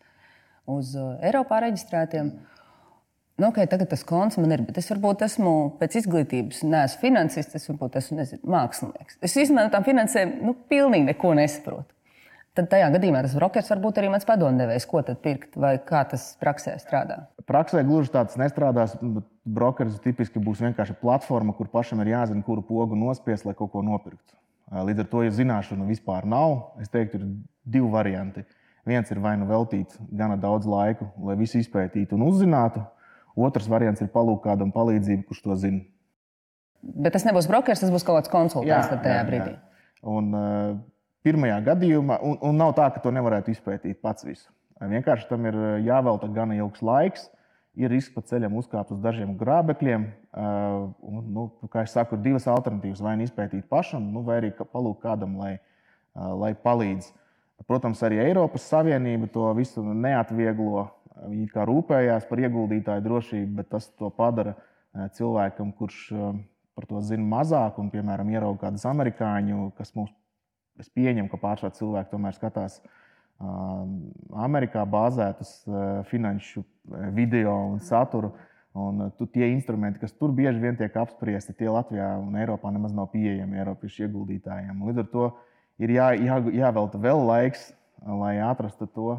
uz 0.66 0.94
Eiropā 1.20 1.62
reģistrētiem. 1.68 2.32
Nu, 3.36 3.50
okay, 3.50 3.68
tagad 3.68 3.90
tas 3.92 4.04
konts 4.08 4.38
man 4.40 4.54
ir, 4.54 4.62
bet 4.64 4.78
es 4.80 4.88
varbūt 4.88 5.26
esmu 5.26 5.50
pēc 5.80 5.98
izglītības, 6.00 6.62
neesmu 6.64 7.02
finansists, 7.02 7.58
es 7.58 7.68
varbūt 7.68 7.98
esmu 8.00 8.22
nezinu, 8.22 8.40
mākslinieks. 8.48 9.18
Es 9.20 9.36
īstenībā 9.36 9.66
no 9.66 9.74
tām 9.74 9.84
finansēm 9.84 10.38
nu, 10.46 10.56
pilnīgi 10.70 11.10
neko 11.10 11.34
nesaprotu 11.36 11.96
tad 12.56 12.70
tajā 12.72 12.88
gadījumā 12.94 13.22
tas 13.24 13.36
brokers 13.36 13.68
var 13.72 13.80
būt 13.82 14.00
arī 14.00 14.10
mans 14.12 14.26
padomdevējs, 14.28 14.88
ko 14.88 15.02
tad 15.06 15.20
pirkt 15.24 15.56
vai 15.60 15.76
kā 15.84 16.02
tas 16.08 16.30
praksē 16.40 16.76
strādā. 16.80 17.26
Praksē 17.48 17.82
gluži 17.86 18.12
tāds 18.14 18.38
nestrādās. 18.40 18.96
Brokeris 19.46 20.00
tipiski 20.02 20.42
būs 20.42 20.62
vienkārši 20.64 20.96
platforma, 21.02 21.54
kur 21.56 21.68
pašam 21.70 22.00
ir 22.02 22.14
jāzina, 22.14 22.42
kuru 22.46 22.64
pogu 22.66 22.98
nospiest, 22.98 23.46
lai 23.46 23.54
kaut 23.58 23.74
ko 23.74 23.84
nopirktu. 23.86 24.34
Līdz 24.88 25.04
ar 25.04 25.10
to, 25.12 25.22
ja 25.22 25.34
zināšanu 25.34 25.86
vispār 25.86 26.26
nav, 26.26 26.72
es 26.82 26.90
teiktu, 26.90 27.20
ir 27.20 27.28
divi 27.76 27.90
varianti. 27.92 28.42
Viens 28.86 29.10
ir 29.10 29.20
vai 29.22 29.36
nu 29.38 29.46
veltīt 29.46 29.94
gana 30.14 30.38
daudz 30.38 30.66
laika, 30.70 31.06
lai 31.22 31.36
visu 31.38 31.60
izpētītu 31.60 32.18
un 32.18 32.26
uzzinātu. 32.26 32.82
Otrs 33.36 33.68
variants 33.68 34.00
ir 34.00 34.08
palūgt 34.12 34.46
kādam 34.46 34.72
palīdzību, 34.72 35.26
kurš 35.28 35.44
to 35.44 35.56
zina. 35.60 35.84
Bet 36.80 37.16
tas 37.16 37.26
nebūs 37.26 37.48
brokeris, 37.50 37.82
tas 37.82 37.92
būs 37.92 38.04
kaut 38.06 38.20
kāds 38.20 38.32
konsultants 38.32 38.92
tajā 38.92 39.20
jā, 39.20 39.24
brīdī. 39.28 39.54
Jā. 39.56 39.80
Un, 40.06 40.28
uh, 40.32 40.76
pirmajā 41.26 41.58
gadījumā, 41.66 42.20
un, 42.22 42.38
un 42.46 42.60
nav 42.60 42.76
tā, 42.78 42.86
ka 42.94 43.02
to 43.02 43.12
nevarētu 43.14 43.52
izpētīt 43.52 43.98
pats 44.04 44.26
visu. 44.26 44.48
Vienkārši 44.76 45.28
tam 45.30 45.46
ir 45.48 45.56
eh, 45.56 45.72
jāvelta 45.86 46.28
gana 46.32 46.56
ilgs 46.58 46.84
laiks. 46.84 47.30
Ir 47.76 47.90
risks 47.92 48.14
pa 48.14 48.22
ceļam 48.24 48.54
uzkāpt 48.56 48.94
uz 48.94 49.00
dažiem 49.04 49.34
grābekļiem. 49.36 50.06
Uh, 50.32 50.86
un, 51.04 51.26
nu, 51.34 51.42
kā 51.68 51.82
jau 51.84 51.90
saku, 51.92 52.16
ir 52.16 52.22
divas 52.24 52.46
alternatīvas. 52.48 53.02
Vai 53.04 53.18
nu 53.20 53.26
izpētīt 53.26 53.66
pašam, 53.68 54.06
nu, 54.14 54.22
vai 54.24 54.38
arī 54.40 54.48
palūgt 54.56 55.02
kādam, 55.02 55.34
lai, 55.36 55.58
uh, 55.58 56.30
lai 56.40 56.54
palīdz. 56.56 57.10
Protams, 57.68 58.00
arī 58.04 58.22
Eiropas 58.24 58.64
Savienība 58.72 59.28
to 59.32 59.50
visu 59.58 59.84
neatvieglo. 59.84 60.86
Viņi 61.24 61.46
kā 61.52 61.64
rūpējās 61.68 62.26
par 62.28 62.42
ieguldītāju 62.44 63.04
drošību, 63.06 63.54
bet 63.56 63.70
tas 63.72 63.88
to 63.96 64.10
padara 64.12 64.56
cilvēkam, 65.16 65.72
kurš 65.76 66.10
par 66.76 66.86
to 66.90 67.00
zina 67.08 67.24
mazāk, 67.24 67.78
un, 67.80 67.88
piemēram, 67.92 68.28
ierauga 68.34 68.66
kādus 68.66 68.84
amerikāņu, 68.88 69.70
kas 69.78 69.94
mums 69.96 70.12
es 70.80 70.90
pieņemu, 70.92 71.30
ka 71.32 71.40
pārsvarā 71.40 71.72
cilvēki 71.76 72.12
tomēr 72.12 72.36
skatās 72.36 72.82
Amerikā 74.46 74.84
bāzētus 74.88 75.62
finanšu 76.10 76.64
video 77.16 77.56
un 77.72 77.80
saturu. 77.84 78.34
Un 78.76 79.06
tu, 79.16 79.24
tie 79.32 79.46
instrumenti, 79.54 80.02
kas 80.02 80.12
tur 80.12 80.34
bieži 80.36 80.60
vien 80.60 80.76
tiek 80.76 80.92
apspriesti, 81.00 81.54
tie 81.56 81.70
Latvijā 81.72 82.10
un 82.20 82.36
Eiropā 82.36 82.68
nemaz 82.68 82.92
nav 82.92 83.08
pieejami 83.14 83.56
Eiropas 83.56 83.94
ieguldītājiem. 84.04 84.82
Līdz 84.84 85.00
ar 85.00 85.06
to 85.14 85.28
ir 85.80 85.94
jā, 85.96 86.10
jā, 86.20 86.36
jāvelta 86.58 87.00
vēl 87.00 87.24
laiks, 87.24 87.70
lai 88.04 88.34
atrastu 88.44 88.84
to, 88.92 89.14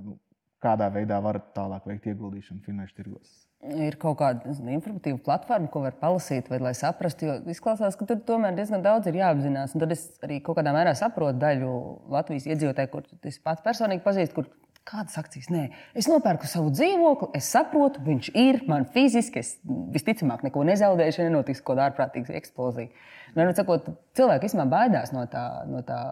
nu, 0.00 0.16
kādā 0.64 0.90
veidā 0.94 1.20
var 1.24 1.42
tālāk 1.56 1.86
veikt 1.90 2.12
ieguldīšanu 2.12 2.64
finanšu 2.66 3.02
tirgos 3.02 3.42
ir 3.64 3.96
kaut 4.00 4.18
kāda 4.20 4.52
informatīva 4.74 5.18
platforma, 5.24 5.70
ko 5.72 5.84
var 5.84 5.94
palasīt, 6.00 6.50
vai 6.52 6.58
lai 6.60 6.74
saprastu. 6.76 7.28
Jo 7.28 7.36
izklausās, 7.48 7.96
ka 7.96 8.06
tur 8.08 8.20
tomēr 8.28 8.56
diezgan 8.58 8.84
daudz 8.84 9.08
ir 9.08 9.16
jāapzinās. 9.22 9.72
Un 9.74 9.84
tad 9.84 9.94
es 9.94 10.04
arī 10.24 10.40
kaut 10.44 10.58
kādā 10.58 10.74
mērā 10.76 10.92
saprotu 10.98 11.40
daļu 11.40 11.70
Latvijas 12.12 12.48
iedzīvotāju, 12.50 12.92
kurus 12.92 13.40
pats 13.44 13.64
personīgi 13.64 14.04
pazīstu. 14.04 14.36
Kur 14.36 14.52
Kādas 14.84 15.16
akcijas? 15.16 15.46
Nē, 15.48 15.62
es 15.96 16.04
nopērku 16.10 16.44
savu 16.44 16.68
dzīvokli, 16.74 17.30
es 17.38 17.46
saprotu, 17.54 18.02
viņš 18.04 18.26
ir 18.36 18.58
man 18.68 18.84
fiziski. 18.92 19.40
Es 19.40 19.54
visticamāk 19.94 20.42
neko 20.44 20.60
nezaudēšu, 20.68 21.22
ja 21.22 21.30
nenotiks 21.30 21.62
kaut 21.62 21.78
kāda 21.78 21.86
ārprātīga 21.88 22.36
eksplozija. 22.36 22.92
Nu, 23.32 23.46
sakot, 23.56 23.88
cilvēki 24.12 24.50
īstenībā 24.50 24.68
baidās 24.74 25.14
no 25.16 25.24
tā, 25.32 25.46
no 25.72 25.80
tā 25.88 26.02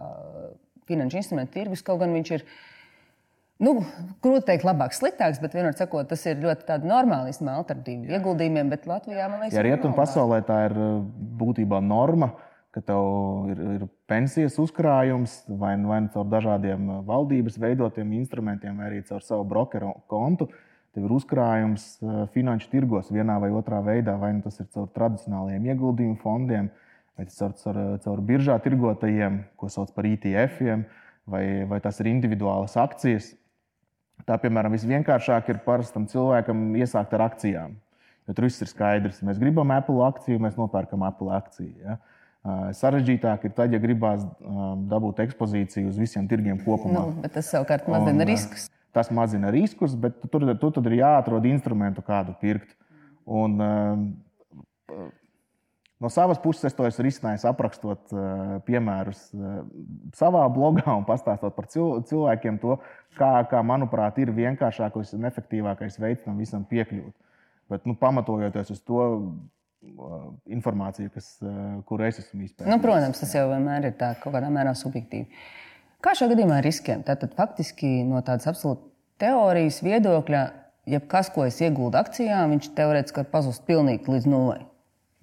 finanšu 0.89 1.21
instrumentu 1.21 1.53
tirgus, 1.59 1.85
kaut 1.85 2.01
gan 2.01 2.17
viņš 2.17 2.33
ir 2.33 2.47
Nu, 3.63 3.77
grūti 4.23 4.47
teikt, 4.49 4.65
labāks, 4.67 4.99
sliktāks, 4.99 5.39
bet 5.39 5.53
vienmēr 5.55 5.75
sakot, 5.77 6.07
tas 6.09 6.23
ir 6.27 6.41
ļoti 6.41 6.79
normāli 6.83 7.31
alternatīva 7.31 8.17
ieguldījumiem. 8.17 8.71
Bet 8.73 8.87
Latvijā 8.89 9.27
man 9.29 9.43
liekas, 9.43 9.53
ka. 9.53 9.59
Ja 9.61 9.67
rietumu 9.67 9.95
pasaulē 9.95 10.41
tā 10.47 10.57
ir 10.67 10.75
uh, 10.75 10.97
būtībā 11.39 11.79
norma, 11.83 12.33
ka 12.73 12.81
tev 12.83 13.51
ir, 13.53 13.61
ir 13.77 13.85
pensijas 14.09 14.57
uzkrājums 14.59 15.43
vai, 15.47 15.75
vai 15.87 16.01
nu 16.03 16.11
caur 16.11 16.27
dažādiem 16.27 16.89
uh, 16.89 17.01
valdības 17.07 17.59
veidotiem 17.61 18.11
instrumentiem, 18.17 18.75
vai 18.79 18.89
arī 18.89 19.03
caur 19.07 19.23
savu 19.23 19.45
brokeru 19.47 19.93
kontu. 20.11 20.49
Tev 20.93 21.05
ir 21.07 21.13
uzkrājums 21.15 21.85
uh, 22.01 22.25
finanšu 22.33 22.71
tirgos 22.73 23.13
vienā 23.13 23.37
vai 23.41 23.51
otrā 23.55 23.79
veidā, 23.85 24.17
vai 24.19 24.33
nu 24.35 24.43
tas 24.43 24.59
ir 24.59 24.67
caur 24.73 24.89
tradicionālajiem 24.97 25.69
ieguldījumu 25.71 26.19
fondiem, 26.25 26.67
vai 27.15 27.29
caur, 27.29 27.55
caur, 27.61 27.79
caur 28.03 28.25
biržā 28.27 28.59
tirgotajiem, 28.65 29.39
ko 29.55 29.71
sauc 29.71 29.95
par 29.95 30.09
ETF-iem, 30.09 30.83
vai, 31.29 31.45
vai 31.69 31.79
tas 31.85 32.01
ir 32.03 32.11
individuālas 32.11 32.75
akcijas 32.81 33.31
Tā, 34.27 34.37
piemēram, 34.39 34.73
visvienkāršāk 34.75 35.49
ir 35.51 35.61
parastam 35.65 36.05
cilvēkam 36.07 36.69
iesākt 36.79 37.13
ar 37.17 37.25
akcijām. 37.27 37.73
Jo 38.27 38.35
tur 38.35 38.47
viss 38.47 38.63
ir 38.63 38.69
skaidrs. 38.71 39.19
Mēs 39.25 39.39
gribam 39.41 39.71
Apple 39.75 40.03
akciju, 40.05 40.39
mēs 40.43 40.55
nopērkam 40.55 41.03
Apple 41.03 41.33
akciju. 41.35 41.73
Ja? 41.83 41.97
Sarežģītāk 42.75 43.47
ir 43.47 43.55
tad, 43.55 43.75
ja 43.75 43.79
gribās 43.83 44.23
dabūt 44.91 45.21
ekspozīciju 45.25 45.91
uz 45.91 45.99
visiem 45.99 46.27
tirgiem 46.31 46.59
kopumā. 46.63 47.05
Nu, 47.11 47.31
tas 47.31 47.51
savukārt 47.51 47.87
mazina 47.91 48.23
Un, 48.23 48.29
riskus. 48.31 48.69
Tas 48.95 49.09
mazina 49.11 49.51
riskus, 49.51 49.95
bet 49.99 50.19
tur, 50.31 50.45
tur 50.59 50.73
tad 50.75 50.87
ir 50.87 50.99
jāatrod 51.01 51.47
instrumentu, 51.49 52.03
kādu 52.05 52.35
pirkt. 52.39 52.75
Un, 53.23 53.59
No 56.03 56.09
savas 56.11 56.39
puses 56.43 56.65
es 56.67 56.75
to 56.75 56.83
esmu 56.83 57.05
risinājis, 57.05 57.45
aprakstot 57.47 58.11
uh, 58.11 58.57
piemērus 58.67 59.21
uh, 59.37 59.61
savā 60.17 60.41
blogā 60.51 60.83
un 60.91 61.05
pastāstot 61.07 61.55
par 61.55 61.69
cilvēkiem 61.71 62.57
to, 62.59 62.75
kā, 63.15 63.29
kā 63.47 63.61
manuprāt, 63.63 64.19
ir 64.19 64.33
vienkāršākais 64.35 65.13
un 65.15 65.29
efektīvākais 65.29 65.95
veids 66.03 66.25
tam 66.25 66.41
visam 66.43 66.65
piekļūt. 66.67 67.13
Bet, 67.71 67.85
nu, 67.87 67.95
pamatojoties 67.95 68.73
uz 68.75 68.81
to 68.83 69.05
uh, 69.05 70.25
informāciju, 70.51 71.13
kas, 71.13 71.37
kur 71.87 72.03
es 72.03 72.19
esmu 72.25 72.49
izpētījis. 72.49 72.73
Nu, 72.73 72.81
protams, 72.83 73.23
tas 73.23 73.37
jau 73.37 73.45
vienmēr 73.53 73.87
ir 73.93 73.95
tā, 73.99 74.11
kaut 74.19 74.35
kādā 74.35 74.51
mērā 74.51 74.75
subjektīvi. 74.75 75.29
Kā 76.03 76.17
šajā 76.19 76.33
gadījumā 76.33 76.59
ar 76.59 76.67
riskiem? 76.67 77.07
Tātad 77.07 77.31
faktiski 77.39 78.01
no 78.09 78.19
tādas 78.27 78.51
absolūti 78.51 78.89
teorijas 79.23 79.79
viedokļa, 79.87 80.43
jebkas, 80.97 81.31
ko 81.31 81.47
es 81.47 81.63
iegūstu 81.63 82.03
akcijā, 82.03 82.43
viņš 82.51 82.69
teorētiski 82.75 83.23
var 83.23 83.33
pazust 83.37 83.63
pilnīgi 83.71 84.11
līdz 84.11 84.27
nulai. 84.27 84.61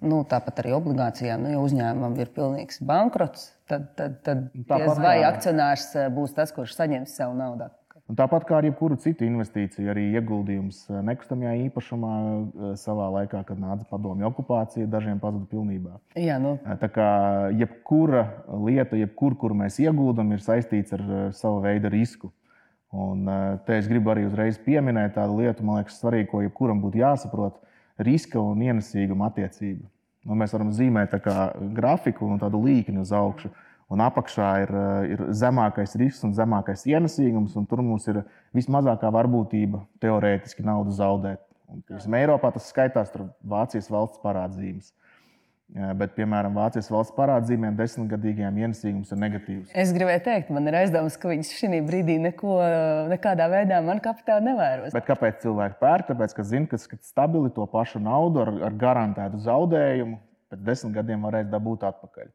Nu, 0.01 0.23
tāpat 0.25 0.63
arī 0.63 0.71
obligācijām, 0.73 1.43
nu, 1.45 1.51
ja 1.53 1.59
uzņēmumam 1.61 2.15
ir 2.17 2.31
pilnīgs 2.33 2.79
bankrots, 2.89 3.51
tad, 3.69 3.91
tad, 3.99 4.17
tad 4.25 4.47
tāpat, 4.65 4.97
vai 4.97 5.19
akcionārs 5.27 5.91
eh, 5.93 6.09
būs 6.13 6.33
tas, 6.33 6.49
kurš 6.55 6.73
saņems 6.79 7.13
savu 7.19 7.37
naudu. 7.37 7.69
Un 8.09 8.17
tāpat 8.17 8.47
kā 8.49 8.57
ar 8.57 8.65
jebkuru 8.65 8.97
citu 8.99 9.23
investīciju, 9.27 9.91
arī 9.93 10.07
ieguldījums 10.17 10.81
eh, 10.89 11.03
nekustamajā 11.05 11.53
īpašumā 11.67 12.15
eh, 12.17 12.73
savā 12.81 13.11
laikā, 13.19 13.43
kad 13.45 13.61
nāca 13.61 13.85
padomju 13.93 14.25
okupācija, 14.31 14.89
dažiem 14.89 15.21
pazuda 15.21 15.45
pilnībā. 15.53 16.01
Jā, 16.17 16.41
nu. 16.41 16.57
Tā 16.81 16.89
kā 16.89 17.07
jebkura 17.61 18.25
lieta, 18.65 18.97
jebkur, 18.97 19.37
kur 19.37 19.53
mēs 19.61 19.77
ieguldam, 19.85 20.33
ir 20.33 20.41
saistīts 20.41 20.97
ar 20.97 21.05
savu 21.37 21.61
veidu 21.67 21.93
risku. 21.93 22.33
Un 22.91 23.29
te 23.69 23.77
es 23.77 23.85
gribu 23.87 24.11
arī 24.11 24.25
uzreiz 24.27 24.57
pieminēt 24.59 25.13
tādu 25.15 25.37
lietu, 25.37 25.63
man 25.63 25.79
liekas, 25.79 26.01
svarīgu, 26.01 26.27
ko 26.33 26.41
jebkuram 26.43 26.81
būtu 26.81 27.05
jāsaprot 27.05 27.61
riska 28.05 28.39
un 28.41 28.61
ienesīguma 28.65 29.29
attiecība. 29.31 29.87
Nu, 30.27 30.37
mēs 30.37 30.53
varam 30.53 30.69
zīmēt 30.75 31.15
grafiku 31.75 32.27
un 32.29 32.41
tādu 32.41 32.61
līkni 32.61 33.01
uz 33.01 33.13
augšu. 33.15 33.49
Un 33.91 33.99
apakšā 34.05 34.49
ir, 34.63 34.69
ir 35.11 35.23
zemākais 35.35 35.97
risks 35.99 36.23
un 36.23 36.31
zemākais 36.35 36.85
ienesīgums, 36.87 37.57
un 37.59 37.65
tur 37.67 37.81
mums 37.83 38.05
ir 38.07 38.21
vismazākā 38.55 39.09
varbūtība 39.11 39.81
teorētiski 40.03 40.63
naudu 40.63 40.93
zaudēt. 40.95 41.41
Un, 41.71 41.81
piemēram, 41.87 42.15
Eiropā 42.21 42.53
tas 42.55 42.69
skaitās 42.71 43.11
Vācijas 43.43 43.89
valsts 43.91 44.21
parādzīmes. 44.23 44.93
Bet, 45.71 46.17
piemēram, 46.17 46.51
Vācijas 46.59 46.89
valsts 46.91 47.15
parādzīmēm 47.15 47.77
desmitgadīgajām 47.79 48.57
ienesīgums 48.59 49.13
ir 49.13 49.19
negatīvs. 49.21 49.69
Es 49.71 49.93
gribēju 49.95 50.23
teikt, 50.25 50.49
man 50.51 50.67
ir 50.67 50.75
aizdoms, 50.81 51.15
ka 51.15 51.31
viņš 51.31 51.51
šī 51.61 51.79
brīdī 51.87 52.17
neko, 52.19 52.57
nekādā 53.07 53.47
veidā 53.53 53.79
man 53.85 54.01
kapitālu 54.03 54.49
nevēros. 54.49 54.91
Bet 54.91 55.07
kāpēc 55.07 55.39
cilvēki 55.45 55.79
pērk? 55.79 56.09
Tāpēc, 56.11 56.35
ka 56.35 56.47
zina, 56.49 56.67
ka 56.67 56.99
stabili 56.99 57.53
to 57.55 57.69
pašu 57.71 58.03
naudu 58.03 58.43
ar, 58.43 58.53
ar 58.67 58.77
garantētu 58.83 59.39
zaudējumu 59.47 60.19
pēc 60.51 60.67
desmit 60.67 60.97
gadiem 60.99 61.23
varēs 61.23 61.47
dabūt 61.53 61.87
atpakaļ. 61.87 62.31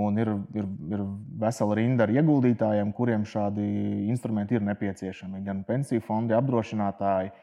Un 0.00 0.16
ir, 0.22 0.32
ir, 0.56 0.72
ir 0.94 1.06
vesela 1.42 1.76
rinda 1.76 2.06
ar 2.06 2.16
ieguldītājiem, 2.16 2.94
kuriem 2.96 3.28
šādi 3.28 3.64
instrumenti 4.08 4.56
ir 4.56 4.64
nepieciešami. 4.64 5.44
Gan 5.44 5.66
pensiju 5.68 6.00
fondi, 6.06 6.32
apdrošinātāji, 6.38 7.34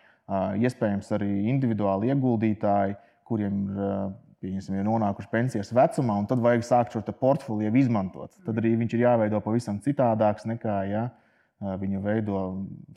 iespējams 0.65 1.12
arī 1.13 1.34
individuāli 1.51 2.10
ieguldītāji, 2.15 2.98
kuriem 3.27 3.67
ir 3.67 3.91
pieņemsim, 4.44 4.77
ir 4.77 4.86
nonākuši 4.86 5.29
pensijas 5.32 5.72
vecumā, 5.75 6.17
un 6.22 6.27
tad 6.29 6.41
vajag 6.44 6.65
sākt 6.65 6.96
šo 6.96 7.01
portfeli 7.20 7.67
jau 7.67 7.75
izmantot. 7.79 8.36
Tad 8.46 8.60
arī 8.62 8.75
viņš 8.77 8.96
ir 8.96 9.06
jāveido 9.08 9.41
pavisam 9.44 9.79
citādāks 9.84 10.46
nekā 10.50 10.77
ja, 10.91 11.08
viņu 11.60 12.01
veido 12.03 12.41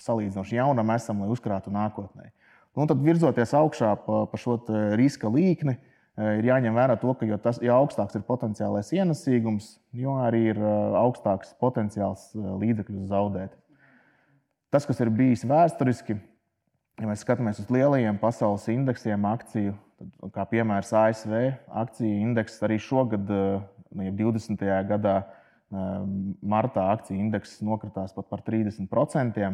salīdzinoši 0.02 0.59
jaunam 0.59 0.92
esam, 0.92 1.23
lai 1.25 1.30
uzkrātu 1.32 1.73
nākotnē. 1.73 2.30
Nu, 2.76 2.87
tad 2.87 3.00
virzoties 3.02 3.54
augšā 3.56 3.94
pa, 4.04 4.25
pa 4.30 4.38
šo 4.38 4.59
riska 4.99 5.30
līkni, 5.32 5.75
ir 6.20 6.47
jāņem 6.47 6.76
vērā 6.76 6.97
to, 7.00 7.14
ka 7.16 7.26
jo, 7.26 7.38
tas, 7.40 7.59
jo 7.64 7.73
augstāks 7.75 8.18
ir 8.18 8.26
potenciālais 8.28 8.92
ienesīgums, 8.94 9.73
jo 9.97 10.14
arī 10.23 10.50
ir 10.52 10.61
augstāks 11.00 11.54
potenciāls 11.62 12.30
līdzekļus 12.37 13.09
zaudēt. 13.11 13.56
Tas, 14.70 14.87
kas 14.87 15.00
ir 15.02 15.11
bijis 15.11 15.42
vēsturiski, 15.49 16.14
ja 17.00 17.09
mēs 17.09 17.25
skatāmies 17.25 17.59
uz 17.62 17.70
lielajiem 17.73 18.20
pasaules 18.20 18.68
indeksiem, 18.70 19.25
akciju, 19.26 19.75
tad, 20.00 20.30
kā 20.35 20.47
piemērs 20.54 20.95
ASV 20.97 21.37
akciju 21.83 22.23
indeks, 22.25 22.57
arī 22.66 22.80
šogad, 22.83 23.28
nu, 23.28 24.09
20. 24.16 24.64
gadā, 24.88 25.16
martā 26.42 26.88
akciju 26.97 27.21
indeks 27.21 27.61
nokritās 27.62 28.16
pat 28.16 28.26
par 28.33 28.42
30%. 28.47 29.52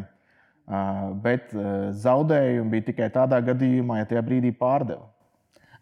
Bet 1.23 1.53
zaudējumi 2.01 2.73
bija 2.73 2.87
tikai 2.89 3.11
tādā 3.13 3.39
gadījumā, 3.51 4.01
ja 4.01 4.09
tajā 4.09 4.23
brīdī 4.25 4.51
pārdeva. 4.57 5.05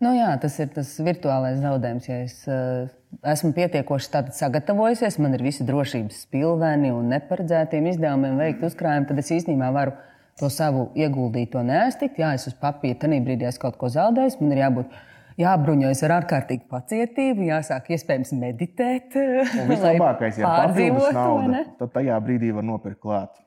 Nu, 0.03 0.11
jā, 0.11 0.33
tas 0.41 0.57
ir 0.59 0.71
tas 0.75 0.89
virtuālais 0.99 1.61
zaudējums. 1.63 2.07
Ja 2.09 2.17
es 2.25 2.35
uh, 2.51 2.89
esmu 3.31 3.53
pietiekoši 3.55 4.23
sagatavojusies, 4.35 5.17
man 5.23 5.37
ir 5.37 5.43
visi 5.45 5.65
drošības 5.67 6.25
spilveni 6.25 6.91
un 6.93 7.07
neparedzētiem 7.13 7.87
izdevumiem 7.93 8.41
veikt 8.41 8.65
uzkrājumu, 8.67 9.07
tad 9.09 9.21
es 9.23 9.31
īstenībā 9.37 9.71
varu 9.75 9.95
to 10.39 10.49
savu 10.51 10.89
ieguldīto 10.99 11.63
neaiztikt. 11.63 12.19
Jā, 12.19 12.33
es 12.35 12.47
uz 12.49 12.55
papīra 12.59 12.99
tajā 13.05 13.21
brīdī 13.23 13.47
esmu 13.47 13.67
kaut 13.67 13.79
ko 13.79 13.89
zaudējis. 13.91 14.39
Man 14.41 14.51
ir 14.51 14.63
jābūt 14.65 14.97
jābruņojas 15.39 16.03
ar 16.07 16.15
ārkārtīgu 16.19 16.67
pacietību, 16.71 17.47
jāsāk 17.49 17.91
iespējams 17.95 18.35
meditēt. 18.39 19.15
Un 19.15 19.69
vislabākais, 19.73 20.39
ja 20.41 20.51
papildus 20.65 21.09
nauda, 21.15 21.65
tad 21.79 21.95
tajā 21.95 22.19
brīdī 22.27 22.51
var 22.55 22.67
nopirkt 22.67 23.01
klāt. 23.03 23.41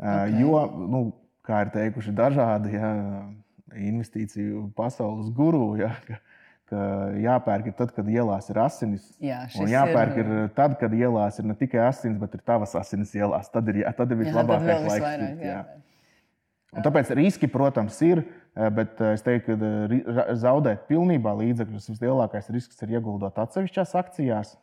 Okay. 0.00 0.40
Jo, 0.40 0.64
nu, 0.88 1.06
kā 1.46 1.66
ir 1.66 1.72
teikuši 1.74 2.14
dažādi 2.16 2.78
ja, 2.78 2.92
investīciju 3.76 4.70
pasaules 4.76 5.28
guru, 5.36 5.74
ja, 5.80 5.92
ka, 6.08 6.16
ka 6.72 6.88
jāpērk 7.20 7.68
ir 7.68 7.76
tad, 7.76 7.92
kad 7.92 8.08
ielās 8.08 8.48
ir 8.48 8.60
asinis. 8.64 9.04
Jā, 9.22 9.44
un 9.60 9.68
jāpērk 9.68 10.16
ir... 10.16 10.32
ir 10.32 10.50
tad, 10.56 10.80
kad 10.80 10.96
ielās 10.96 11.38
ir 11.40 11.48
ne 11.52 11.60
tikai 11.60 11.84
asinis, 11.90 12.16
bet 12.24 12.40
ir 12.40 12.44
tavas 12.48 12.72
asinis 12.80 13.12
ielās. 13.20 13.52
Tad 13.52 13.68
ir, 13.68 13.84
jā, 13.84 13.94
tad 14.00 14.16
ir 14.16 14.24
vislabākais 14.24 14.88
laiks. 14.88 15.06
Vairāk, 15.06 15.44
jā. 15.44 15.60
Jā. 15.60 15.91
Un 16.72 16.84
tāpēc 16.84 17.10
riski, 17.16 17.48
protams, 17.52 17.98
ir. 18.06 18.24
Bet 18.52 19.00
es 19.04 19.24
teiktu, 19.24 19.56
ka 19.56 20.24
zaudēt 20.36 20.86
pilnībā 20.88 21.32
līdzekļus 21.38 21.88
vislielākais 21.94 22.50
risks 22.52 22.80
ir 22.84 22.98
ieguldot 22.98 23.38
atsevišķās 23.40 23.94
akcijās. 24.00 24.56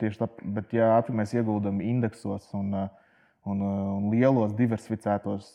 Tieši 0.00 0.20
tāpēc, 0.20 0.50
bet 0.56 0.74
ja 0.76 0.98
mēs 1.12 1.32
ieguldam 1.36 1.80
indeksos 1.84 2.50
un, 2.56 2.74
un, 3.48 3.62
un 3.64 4.10
lielos 4.12 4.52
diversificētos 4.56 5.48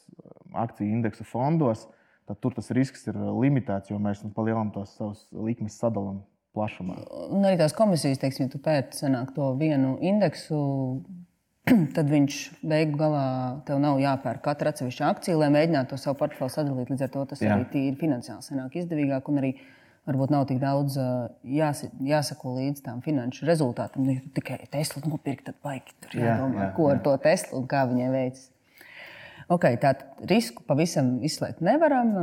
akciju 0.57 0.89
indeksu 0.97 1.25
fondos, 1.27 1.85
tad 2.27 2.41
tur 2.41 2.57
tas 2.57 2.71
risks 2.75 3.05
ir 3.07 3.17
limitēts, 3.17 3.93
jo 3.93 4.01
mēs 4.01 4.23
nu, 4.25 4.33
palielinām 4.35 4.73
tos 4.75 4.97
savus 4.97 5.21
likmes 5.31 5.77
sadalām 5.79 6.23
plašumā. 6.57 6.97
Un 7.29 7.45
arī 7.45 7.59
tās 7.61 7.75
komisijas, 7.77 8.19
teiksim, 8.21 8.47
ja 8.47 8.53
tu 8.53 8.61
pērci 8.63 9.13
to 9.35 9.51
vienu 9.59 9.95
indeksu, 10.01 10.59
tad 11.95 12.11
viņš 12.11 12.37
beigu 12.67 12.99
galā 12.99 13.25
tev 13.67 13.79
nav 13.83 13.99
jāpērk 14.01 14.43
katra 14.45 14.71
atsevišķa 14.73 15.09
akcija, 15.13 15.39
lai 15.39 15.49
mēģinātu 15.53 15.93
to 15.93 15.99
savu 16.01 16.19
portfeli 16.21 16.53
sadalīt. 16.53 16.91
Līdz 16.93 17.07
ar 17.07 17.11
to 17.13 17.25
tas 17.31 17.43
Jā. 17.43 17.55
arī 17.55 17.67
tīri 17.73 17.97
finansiāli 17.99 18.45
sanāk 18.45 18.77
izdevīgāk. 18.81 19.31
Un 19.31 19.41
arī 19.41 19.53
varbūt 20.07 20.31
nav 20.31 20.45
tik 20.49 20.61
daudz 20.63 20.95
jās, 21.43 21.83
jāsako 22.07 22.55
līdz 22.57 22.83
tam 22.85 23.01
finanšu 23.05 23.47
rezultātam. 23.49 24.07
Nu, 24.07 24.15
ja 24.15 24.35
tikai 24.37 24.61
Tesla 24.71 25.03
nopirkt, 25.05 25.49
tad 25.49 25.59
baigi 25.65 25.95
tur 26.03 26.15
jādomā, 26.21 26.61
jā, 26.61 26.69
jā, 26.69 26.75
ko 26.77 26.91
ar 26.91 26.99
jā. 26.99 27.03
to 27.07 27.15
Teslu 27.25 27.59
un 27.61 27.67
kā 27.71 27.83
viņai 27.89 28.11
veicas. 28.13 28.45
Okay, 29.47 29.79
Tātad 29.79 30.27
risku 30.27 30.63
pavisam 30.67 31.17
izslēgt 31.23 31.61
nevaram. 31.63 32.15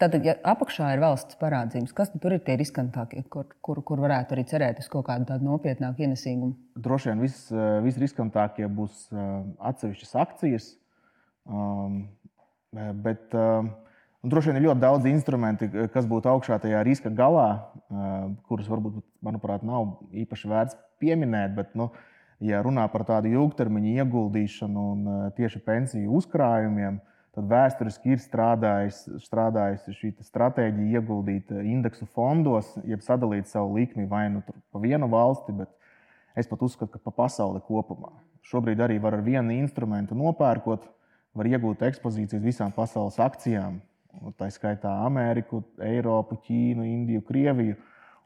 Tātad, 0.00 0.24
ja 0.24 0.34
apakšā 0.48 0.94
ir 0.94 1.02
valsts 1.02 1.36
parādzīmes, 1.40 1.92
kas 1.96 2.08
tur 2.14 2.32
ir 2.32 2.40
tie 2.44 2.54
riskantākie, 2.56 3.20
kur, 3.28 3.50
kur, 3.60 3.82
kur 3.84 4.00
varētu 4.00 4.32
arī 4.32 4.46
cerēt 4.48 4.80
uz 4.80 4.88
kaut 4.88 5.04
kādu 5.10 5.28
tādu 5.28 5.44
nopietnāku 5.44 6.06
ienesīgumu? 6.06 6.54
Droši 6.80 7.12
vien 7.12 7.20
vis, 7.26 7.42
visriskantākie 7.84 8.68
būs 8.72 9.10
atsevišķas 9.12 10.16
akcijas. 10.24 10.70
Um, 11.44 12.06
bet 13.04 13.34
um, 13.36 13.72
droši 14.24 14.50
vien 14.50 14.60
ir 14.60 14.68
ļoti 14.70 14.84
daudz 14.86 15.10
instrumentu, 15.10 15.68
kas 15.92 16.08
būtu 16.08 16.32
augšā 16.32 16.60
tajā 16.62 16.80
riska 16.86 17.12
galā, 17.12 17.48
um, 17.90 18.38
kurus 18.48 18.70
varbūt, 18.72 19.02
manuprāt, 19.26 19.66
nav 19.66 19.98
īpaši 20.24 20.50
vērts 20.50 20.80
pieminēt. 21.02 21.52
Bet, 21.56 21.76
nu, 21.76 21.90
ja 22.40 22.62
runā 22.64 22.86
par 22.92 23.04
tādu 23.08 23.30
ilgtermiņa 23.34 24.00
ieguldīšanu 24.00 24.84
un 24.94 25.06
eh, 25.12 25.22
tieši 25.36 25.62
pensiju 25.64 26.16
uzkrājumiem, 26.20 27.00
tad 27.36 27.46
vēsturiski 27.50 28.14
ir 28.14 28.22
strādājusi 28.22 29.20
strādājus 29.24 29.86
šī 29.96 30.12
stratēģija 30.26 31.00
ieguldīt 31.00 31.52
eh, 31.54 31.66
indeksu 31.72 32.08
fondos, 32.14 32.72
jeb 32.86 33.04
sadalīt 33.06 33.50
savu 33.50 33.76
likmi 33.78 34.08
vai 34.10 34.26
nu 34.32 34.42
pa 34.46 34.82
vienu 34.82 35.08
valsti, 35.10 35.54
bet 35.62 35.70
es 36.38 36.50
pat 36.50 36.62
uzskatu, 36.66 36.96
ka 36.96 37.10
pa 37.10 37.14
pasauli 37.24 37.62
kopumā. 37.66 38.12
Šobrīd 38.50 38.80
arī 38.82 38.98
var 39.02 39.18
ar 39.18 39.22
vienu 39.26 39.54
instrumentu 39.54 40.16
nopērkot, 40.18 40.88
var 41.36 41.46
iegūt 41.46 41.84
ekspozīcijas 41.86 42.42
visām 42.42 42.74
pasaules 42.74 43.20
akcijām. 43.22 43.78
Tā 44.40 44.48
skaitā 44.50 44.90
Ameriku, 45.06 45.60
Eiropu, 45.86 46.40
Ķīnu, 46.48 46.82
Indiju, 46.82 47.22
Krieviju. 47.28 47.76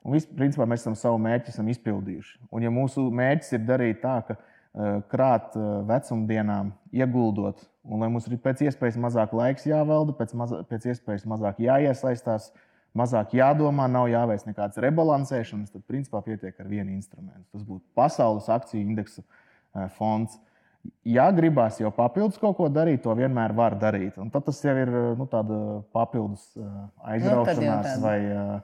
Un 0.05 0.17
principā, 0.37 0.65
mēs 0.69 0.81
esam 0.85 0.97
savu 0.97 1.19
mērķi 1.21 1.53
esam 1.53 1.69
izpildījuši. 1.73 2.39
Un, 2.49 2.65
ja 2.65 2.73
mūsu 2.73 3.05
mērķis 3.13 3.53
ir 3.57 3.67
darīt 3.69 4.01
tā, 4.01 4.15
ka 4.25 4.37
uh, 4.37 4.54
krāt 5.11 5.55
uh, 5.55 5.83
vecumdienām, 5.87 6.73
ieguldot, 6.95 7.61
un 7.87 8.03
lai 8.03 8.09
mums 8.11 8.27
ir 8.27 8.41
pēc 8.43 8.65
iespējas 8.67 8.99
mazāk 8.99 9.35
laiks 9.37 9.69
jāvelda, 9.69 10.17
pēc, 10.19 10.33
maza, 10.39 10.63
pēc 10.67 10.89
iespējas 10.91 11.27
mazāk 11.31 11.61
jāiesaistās, 11.63 12.49
mazāk 12.99 13.37
jādomā, 13.39 13.87
nav 13.91 14.09
jāveic 14.11 14.43
nekādas 14.49 14.81
rebalansēšanas, 14.83 15.71
tad 15.71 15.85
principā 15.87 16.25
pietiek 16.27 16.59
ar 16.59 16.71
vienu 16.71 16.95
instrumentu. 16.97 17.47
Tas 17.55 17.63
būtu 17.63 17.85
pasaules 17.95 18.51
akciju 18.51 18.83
indeksu 18.83 19.23
uh, 19.23 19.87
fonds. 19.95 20.41
Ja 21.07 21.31
gribās 21.33 21.79
jau 21.81 21.89
papildus 21.95 22.37
kaut 22.43 22.59
ko 22.59 22.67
darīt, 22.69 23.01
to 23.07 23.15
vienmēr 23.17 23.55
var 23.57 23.79
darīt. 23.81 24.19
Un 24.21 24.29
tad 24.35 24.45
tas 24.45 24.59
jau 24.61 24.75
ir 24.77 24.91
nu, 25.17 25.25
papildus 25.95 26.51
aizraušanās 27.01 27.95
nu, 27.95 28.03
vai 28.03 28.19
uh, 28.27 28.59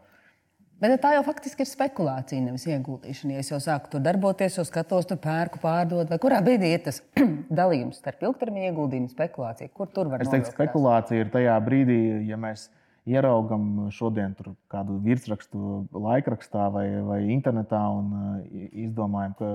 Bet 0.80 0.94
tā 1.02 1.10
jau 1.12 1.24
faktiski 1.26 1.60
ir 1.60 1.68
spekulācija, 1.68 2.40
nevis 2.40 2.64
ieguldīšana. 2.70 3.34
Ja 3.36 3.42
es 3.44 3.50
jau 3.52 3.58
sāku 3.60 3.90
tur 3.92 4.00
darboties, 4.04 4.54
jau 4.56 4.64
skatos, 4.64 5.04
tur 5.10 5.18
pērku, 5.20 5.60
pārdodu, 5.60 6.08
vai 6.08 6.18
kurā 6.22 6.38
brīdī 6.44 6.70
ir 6.72 6.84
tas 6.86 7.02
dalījums 7.60 7.98
starp 8.00 8.24
ilgtermiņa 8.24 8.70
ieguldījumu 8.70 9.10
un 9.10 9.12
spekulāciju? 9.12 9.72
Kur 9.76 9.90
tur 9.92 10.08
var 10.08 10.24
būt? 10.24 10.30
Es 10.30 10.32
teiktu, 10.32 10.54
spekulācija 10.56 11.26
ir 11.26 11.32
tajā 11.34 11.58
brīdī, 11.66 11.98
ja 12.30 12.40
mēs 12.40 12.70
ieraugam 13.10 13.90
šodien 13.92 14.32
kādu 14.72 14.96
virsrakstu 15.04 15.82
laikrakstā 15.92 16.70
vai, 16.72 16.86
vai 17.04 17.20
internetā 17.34 17.82
un 17.98 18.10
uh, 18.16 18.64
izdomājam, 18.86 19.36
ka, 19.36 19.52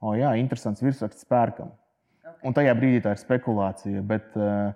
oh, 0.00 0.16
jā, 0.16 0.32
interesants 0.40 0.80
virsraksts 0.84 1.28
pērkam. 1.28 1.68
Okay. 2.22 2.38
Un 2.48 2.56
tajā 2.56 2.72
brīdī 2.80 3.04
tā 3.04 3.12
ir 3.12 3.20
spekulācija. 3.20 4.04
Bet, 4.08 4.32
uh, 4.40 4.72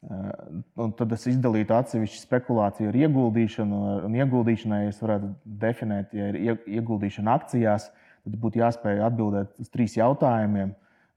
Un 0.00 0.92
tad 0.96 1.10
es 1.12 1.26
izdalītu 1.28 1.74
atsevišķu 1.76 2.22
spekulāciju 2.22 2.88
ar 2.88 2.96
ieguldīšanu. 3.02 3.80
Un 4.06 4.14
ieguldīšanai 4.16 4.86
es 4.88 5.00
varētu 5.02 5.28
definēt, 5.60 6.14
ja 6.16 6.30
ir 6.30 6.62
ieguldīšana 6.80 7.34
akcijās, 7.36 7.90
tad 8.24 8.38
būtu 8.40 8.62
jāspēj 8.62 9.02
atbildēt 9.04 9.60
uz 9.60 9.68
trīs 9.72 9.98
jautājumiem, 9.98 10.72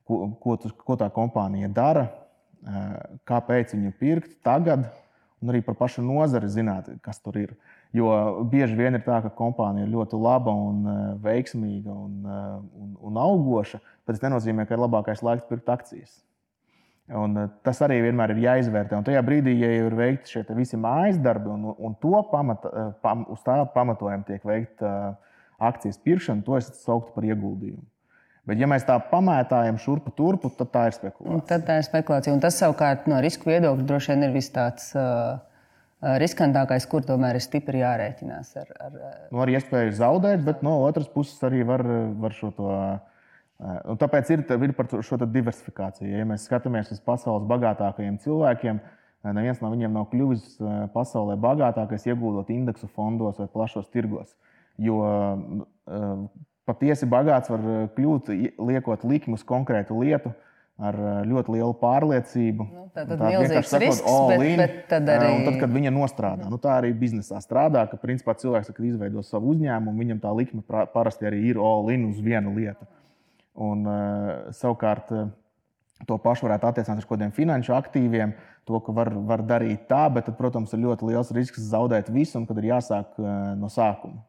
ko, 0.07 0.25
ko, 0.43 0.57
ko 0.83 0.97
tā 0.99 1.07
kompānija 1.15 1.71
dara, 1.71 2.09
kāpēc 3.29 3.71
viņu 3.75 3.93
pirkt 3.99 4.35
tagad, 4.43 4.89
un 5.43 5.51
arī 5.51 5.63
par 5.63 5.79
pašu 5.79 6.03
nozari 6.03 6.51
zināt, 6.51 6.91
kas 7.03 7.23
tur 7.23 7.39
ir. 7.39 7.55
Jo 7.95 8.43
bieži 8.49 8.75
vien 8.75 8.97
ir 8.97 9.03
tā, 9.05 9.19
ka 9.23 9.31
kompānija 9.37 9.85
ir 9.85 9.93
ļoti 9.93 10.19
laba 10.19 10.51
un 10.51 10.83
veiksmīga 11.23 11.93
un, 11.93 12.19
un, 12.25 12.93
un 12.99 13.19
augoša, 13.21 13.79
bet 14.03 14.17
tas 14.17 14.23
nenozīmē, 14.27 14.67
ka 14.67 14.75
ir 14.75 14.83
labākais 14.83 15.23
laiks 15.23 15.47
pirkt 15.47 15.69
akcijas. 15.69 16.23
Un 17.11 17.35
eh, 17.35 17.49
tas 17.67 17.81
arī 17.83 17.97
vienmēr 18.05 18.31
ir 18.31 18.43
jāizvērtē. 18.45 18.95
Un 18.95 19.07
tajā 19.07 19.21
brīdī, 19.27 19.57
ja 19.59 19.71
ir 19.75 19.95
veikti 19.97 20.37
šie 20.37 20.43
visi 20.55 20.79
mājas 20.79 21.19
darbi, 21.23 21.51
un, 21.51 21.73
un 21.75 21.97
to 21.99 22.15
pamata, 22.31 22.71
eh, 22.71 22.91
pam, 23.03 23.25
uz 23.33 23.43
tā 23.43 23.57
pamatojuma 23.73 24.23
tiek 24.27 24.45
veikta 24.47 24.91
uh, 25.11 25.33
akcijas 25.59 25.99
pirkšana, 26.03 26.45
to 26.45 26.55
es 26.57 26.71
sauktu 26.85 27.11
par 27.15 27.27
ieguldījumu. 27.27 27.83
Bet, 28.47 28.59
ja 28.59 28.67
mēs 28.67 28.83
tā 28.87 28.95
pamētājam 29.07 29.77
šurpu 29.79 30.11
turpu, 30.15 30.51
tad 30.55 30.71
tā 30.71 30.87
ir 30.89 30.95
spekulācija. 30.95 31.35
Un 31.35 31.43
tad 31.47 31.63
tā 31.67 31.77
ir 31.79 31.85
spekulācija. 31.87 32.33
Un 32.35 32.41
tas 32.43 32.57
savukārt 32.59 33.07
no 33.11 33.19
riska 33.23 33.47
viedokļa 33.47 33.87
droši 33.87 34.11
vien 34.11 34.25
ir 34.27 34.33
vis 34.35 34.49
tāds 34.51 34.89
uh, 34.99 35.37
riskantākais, 36.23 36.87
kur 36.91 37.05
tomēr 37.07 37.39
ir 37.39 37.43
stipri 37.43 37.79
jārēķinās. 37.83 38.51
Ar, 38.59 38.73
ar, 38.83 38.97
nu, 39.31 39.39
ar 39.43 39.51
iespēju 39.53 39.95
zaudēt, 39.95 40.43
bet 40.43 40.63
no 40.63 40.81
otras 40.83 41.07
puses 41.11 41.39
arī 41.47 41.63
var, 41.67 41.83
var 42.19 42.35
šo 42.35 42.51
to. 42.57 42.75
Un 43.63 43.99
tāpēc 43.99 44.31
ir, 44.33 44.43
ir 44.67 44.73
par 44.75 44.89
šo 45.05 45.17
diversifikāciju. 45.23 46.09
Ja 46.11 46.27
mēs 46.27 46.47
skatāmies 46.49 46.91
uz 46.91 46.99
pasaules 47.03 47.45
bagātākajiem 47.47 48.17
cilvēkiem, 48.23 48.81
neviens 49.31 49.61
no 49.63 49.69
viņiem 49.71 49.93
nav 49.95 50.09
kļuvis 50.11 50.57
pasaulē 50.95 51.37
bagātākais, 51.39 52.07
ieguldot 52.09 52.49
indeksu 52.51 52.89
fondos 52.91 53.39
vai 53.39 53.47
plašos 53.53 53.87
tirgos. 53.93 54.33
Jo 54.81 54.99
patiesi 56.67 57.07
bagāts 57.07 57.51
var 57.53 57.63
kļūt, 57.95 58.33
liekot 58.59 59.05
likmi 59.07 59.37
uz 59.37 59.45
konkrētu 59.47 59.99
lietu, 60.01 60.33
ar 60.83 60.97
ļoti 61.29 61.53
lielu 61.53 61.75
pārliecību. 61.77 62.65
Nu, 62.65 62.87
tā 62.95 63.03
tad 63.07 63.21
milzīgs 63.21 63.75
risks, 63.77 64.01
sakot, 64.01 64.33
bet, 64.33 64.57
bet 64.57 64.79
tad 64.89 65.11
arī... 65.13 65.29
Tad, 65.45 65.59
kad 65.61 65.75
viņa 65.75 65.91
nostrādā, 65.93 66.49
nu, 66.49 66.57
tā 66.61 66.79
arī 66.81 66.89
biznesā 66.97 67.39
strādā, 67.45 67.85
ka 67.91 67.99
principā 68.01 68.33
cilvēks, 68.41 68.73
kad 68.73 68.87
izveido 68.89 69.21
savu 69.23 69.53
uzņēmumu, 69.53 69.93
viņam 70.01 70.23
tā 70.23 70.33
likme 70.35 70.65
parasti 70.65 71.29
arī 71.29 71.43
ir 71.51 71.61
all-in 71.61 72.09
uz 72.09 72.19
vienu 72.25 72.55
lietu. 72.57 72.89
Un, 73.53 73.85
savukārt, 74.57 75.11
to 76.09 76.17
pašu 76.19 76.47
varētu 76.47 76.69
attiecināt 76.69 77.03
uz 77.03 77.05
kaut 77.05 77.19
kādiem 77.19 77.33
finanšu 77.35 77.75
aktīviem, 77.77 78.33
to, 78.65 78.79
ka 78.81 78.95
var, 78.95 79.11
var 79.27 79.43
darīt 79.45 79.85
tā, 79.89 80.07
bet, 80.13 80.25
tad, 80.25 80.37
protams, 80.39 80.73
ir 80.73 80.81
ļoti 80.85 81.11
liels 81.11 81.31
risks 81.35 81.67
zaudēt 81.69 82.09
visu, 82.13 82.39
un 82.39 82.47
kad 82.49 82.57
ir 82.59 82.71
jāsāk 82.71 83.19
no 83.59 83.69
sākuma. 83.71 84.23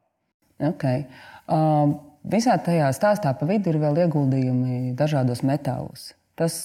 Okay. 0.74 1.06
Um, 1.50 1.96
visā 2.28 2.58
tajā 2.62 2.90
stāstā 2.94 3.32
pa 3.38 3.48
vidu 3.48 3.72
ir 3.72 3.80
vēl 3.82 4.04
ieguldījumi 4.04 4.94
dažādos 4.98 5.42
metālos. 5.46 6.12
Tas, 6.38 6.56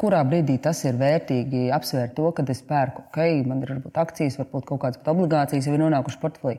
kurā 0.00 0.20
brīdī 0.24 0.56
tas 0.62 0.80
ir 0.88 0.98
vērtīgi 1.00 1.68
apsvērt 1.76 2.14
to, 2.16 2.30
ka 2.36 2.44
es 2.52 2.62
pērku, 2.66 3.04
ok, 3.10 3.20
man 3.48 3.64
ir 3.64 3.74
varbūt 3.74 4.00
akcijas, 4.00 4.38
varbūt 4.40 4.68
kaut 4.70 4.82
kādas 4.84 5.12
obligācijas 5.12 5.68
jau 5.68 5.76
ir 5.76 5.82
nonākušas 5.84 6.22
portfelī. 6.22 6.56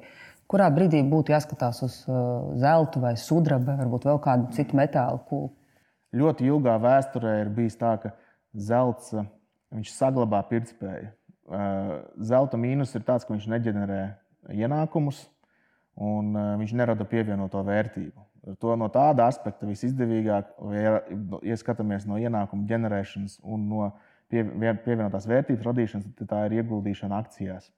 Kurā 0.52 0.68
brīdī 0.74 1.00
būtu 1.08 1.32
jāskatās 1.32 1.80
uz 1.86 1.98
uh, 2.10 2.52
zelta 2.60 3.00
vai 3.00 3.14
sudraba, 3.20 3.78
varbūt 3.80 4.08
vēl 4.10 4.20
kādu 4.24 4.50
citu 4.58 4.76
metālu? 4.76 5.22
Ko... 5.30 5.42
Ļoti 6.18 6.50
ilgā 6.50 6.76
vēsturē 6.84 7.38
ir 7.46 7.52
bijis 7.56 7.80
tā, 7.80 7.94
ka 8.04 8.12
zelts 8.52 9.14
saglabā 9.96 10.42
pirktspēju. 10.50 11.14
Zelta 12.20 12.60
mīnus 12.60 12.92
ir 12.96 13.06
tāds, 13.08 13.24
ka 13.24 13.32
viņš 13.32 13.48
neģenerē 13.54 14.02
ienākumus, 14.52 15.24
un 15.96 16.36
uh, 16.36 16.52
viņš 16.60 16.76
nerada 16.80 17.08
pievienoto 17.08 17.64
vērtību. 17.68 18.28
To 18.60 18.76
no 18.76 18.88
tāda 18.90 19.28
aspekta 19.30 19.68
visizdevīgāk, 19.70 20.56
ja, 20.74 21.58
skatāmies 21.62 22.08
no 22.10 22.18
ienākumu 22.18 22.66
ģenerēšanas 22.68 23.38
un 23.46 23.68
no 23.70 23.90
pie, 24.32 24.42
pievienotās 24.82 25.28
vērtības 25.30 25.68
radīšanas, 25.68 26.08
tad 26.18 26.32
tā 26.32 26.40
ir 26.48 26.58
ieguldīšana 26.62 27.20
akcijās. 27.22 27.70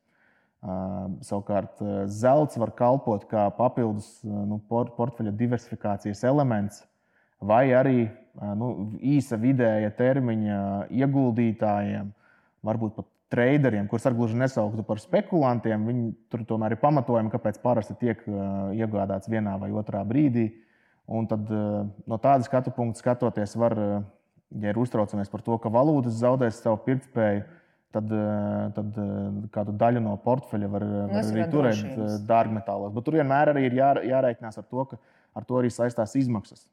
Savukārt, 0.64 1.82
zelts 2.08 2.56
var 2.56 2.72
kalpot 2.78 3.26
kā 3.28 3.50
papildus 3.58 4.08
nu, 4.24 4.62
por, 4.72 4.94
portfeļa 4.96 5.34
diversifikācijas 5.36 6.24
elements, 6.30 6.86
vai 7.44 7.66
arī 7.76 8.06
nu, 8.56 8.70
īsa 9.04 9.36
vidēja 9.42 9.92
termiņa 9.98 10.60
ieguldītājiem, 10.88 12.14
varbūt 12.64 12.96
pat 12.96 13.10
traderiem, 13.34 13.90
kurus 13.92 14.06
ar 14.08 14.16
gluži 14.16 14.38
nesauktu 14.40 14.86
par 14.88 15.02
spekulantiem, 15.02 15.84
viņi 15.90 16.12
tur 16.32 16.46
tomēr 16.48 16.78
ir 16.78 16.82
pamatojumi, 16.84 17.34
kāpēc 17.34 17.58
parasti 17.64 17.98
tiek 18.00 18.22
iegādāts 18.78 19.32
vienā 19.32 19.58
vai 19.60 19.72
otrā 19.76 20.04
brīdī. 20.08 20.52
Un 21.12 21.28
tad 21.28 21.50
no 21.52 22.20
tāda 22.22 22.46
skatu 22.46 22.72
punkta 22.72 23.02
skatoties, 23.02 23.58
var, 23.60 23.76
ja 24.62 24.72
ir 24.72 24.80
uztraucamies 24.80 25.34
par 25.34 25.44
to, 25.44 25.58
ka 25.60 25.74
valūtas 25.74 26.22
zaudēs 26.22 26.62
savu 26.64 26.80
pirktspēju, 26.86 27.44
tad, 27.94 28.14
tad 28.76 28.98
kādu 29.54 29.76
daļu 29.80 30.02
no 30.04 30.16
portfeļa 30.24 30.70
var, 30.72 30.86
var 31.12 31.20
arī 31.22 31.46
turēt 31.52 32.26
dārgmetālos. 32.30 32.94
Bet 32.96 33.06
tur 33.08 33.20
vienmēr 33.20 33.54
arī 33.54 33.68
ir 33.68 33.78
jā, 33.78 33.92
jārēķinās 34.10 34.60
ar 34.60 34.68
to, 34.70 34.86
ka 34.90 35.00
ar 35.38 35.48
to 35.48 35.60
arī 35.60 35.72
saistās 35.74 36.16
izmaksas. 36.20 36.66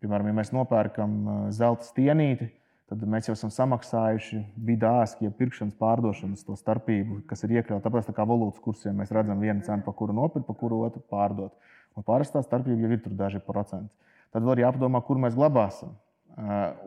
Piemēram, 0.00 0.30
ja 0.30 0.38
mēs 0.38 0.52
nopērkam 0.56 1.16
zelta 1.52 1.84
stienīti, 1.90 2.48
tad 2.90 3.02
mēs 3.06 3.28
jau 3.28 3.36
esam 3.36 3.52
samaksājuši 3.54 4.40
bidāski, 4.66 5.28
ja 5.28 5.34
pirkšanas, 5.36 5.76
pārdošanas 5.78 6.46
to 6.46 6.56
starpību, 6.58 7.20
kas 7.30 7.44
ir 7.46 7.58
iekļauta. 7.58 7.84
Tāpēc 7.86 8.08
tā 8.08 8.14
kā 8.16 8.26
valūtas 8.26 8.62
kursiem 8.64 8.96
mēs 8.98 9.12
redzam 9.14 9.42
vienu 9.42 9.62
cenu, 9.66 9.84
pa 9.86 9.94
kuru 9.94 10.16
nopirkt, 10.16 10.48
pa 10.48 10.56
kuru 10.58 10.80
otru 10.86 11.02
pārdot. 11.12 11.52
Un 11.98 12.06
parastā 12.06 12.42
starpība 12.42 12.86
jau 12.86 12.94
ir 12.96 13.04
tur 13.04 13.14
daži 13.18 13.42
procenti. 13.44 13.92
Tad 14.34 14.46
vēl 14.46 14.58
ir 14.58 14.64
jāpadomā, 14.64 15.02
kur 15.06 15.20
mēs 15.22 15.36
glabāsim. 15.38 15.92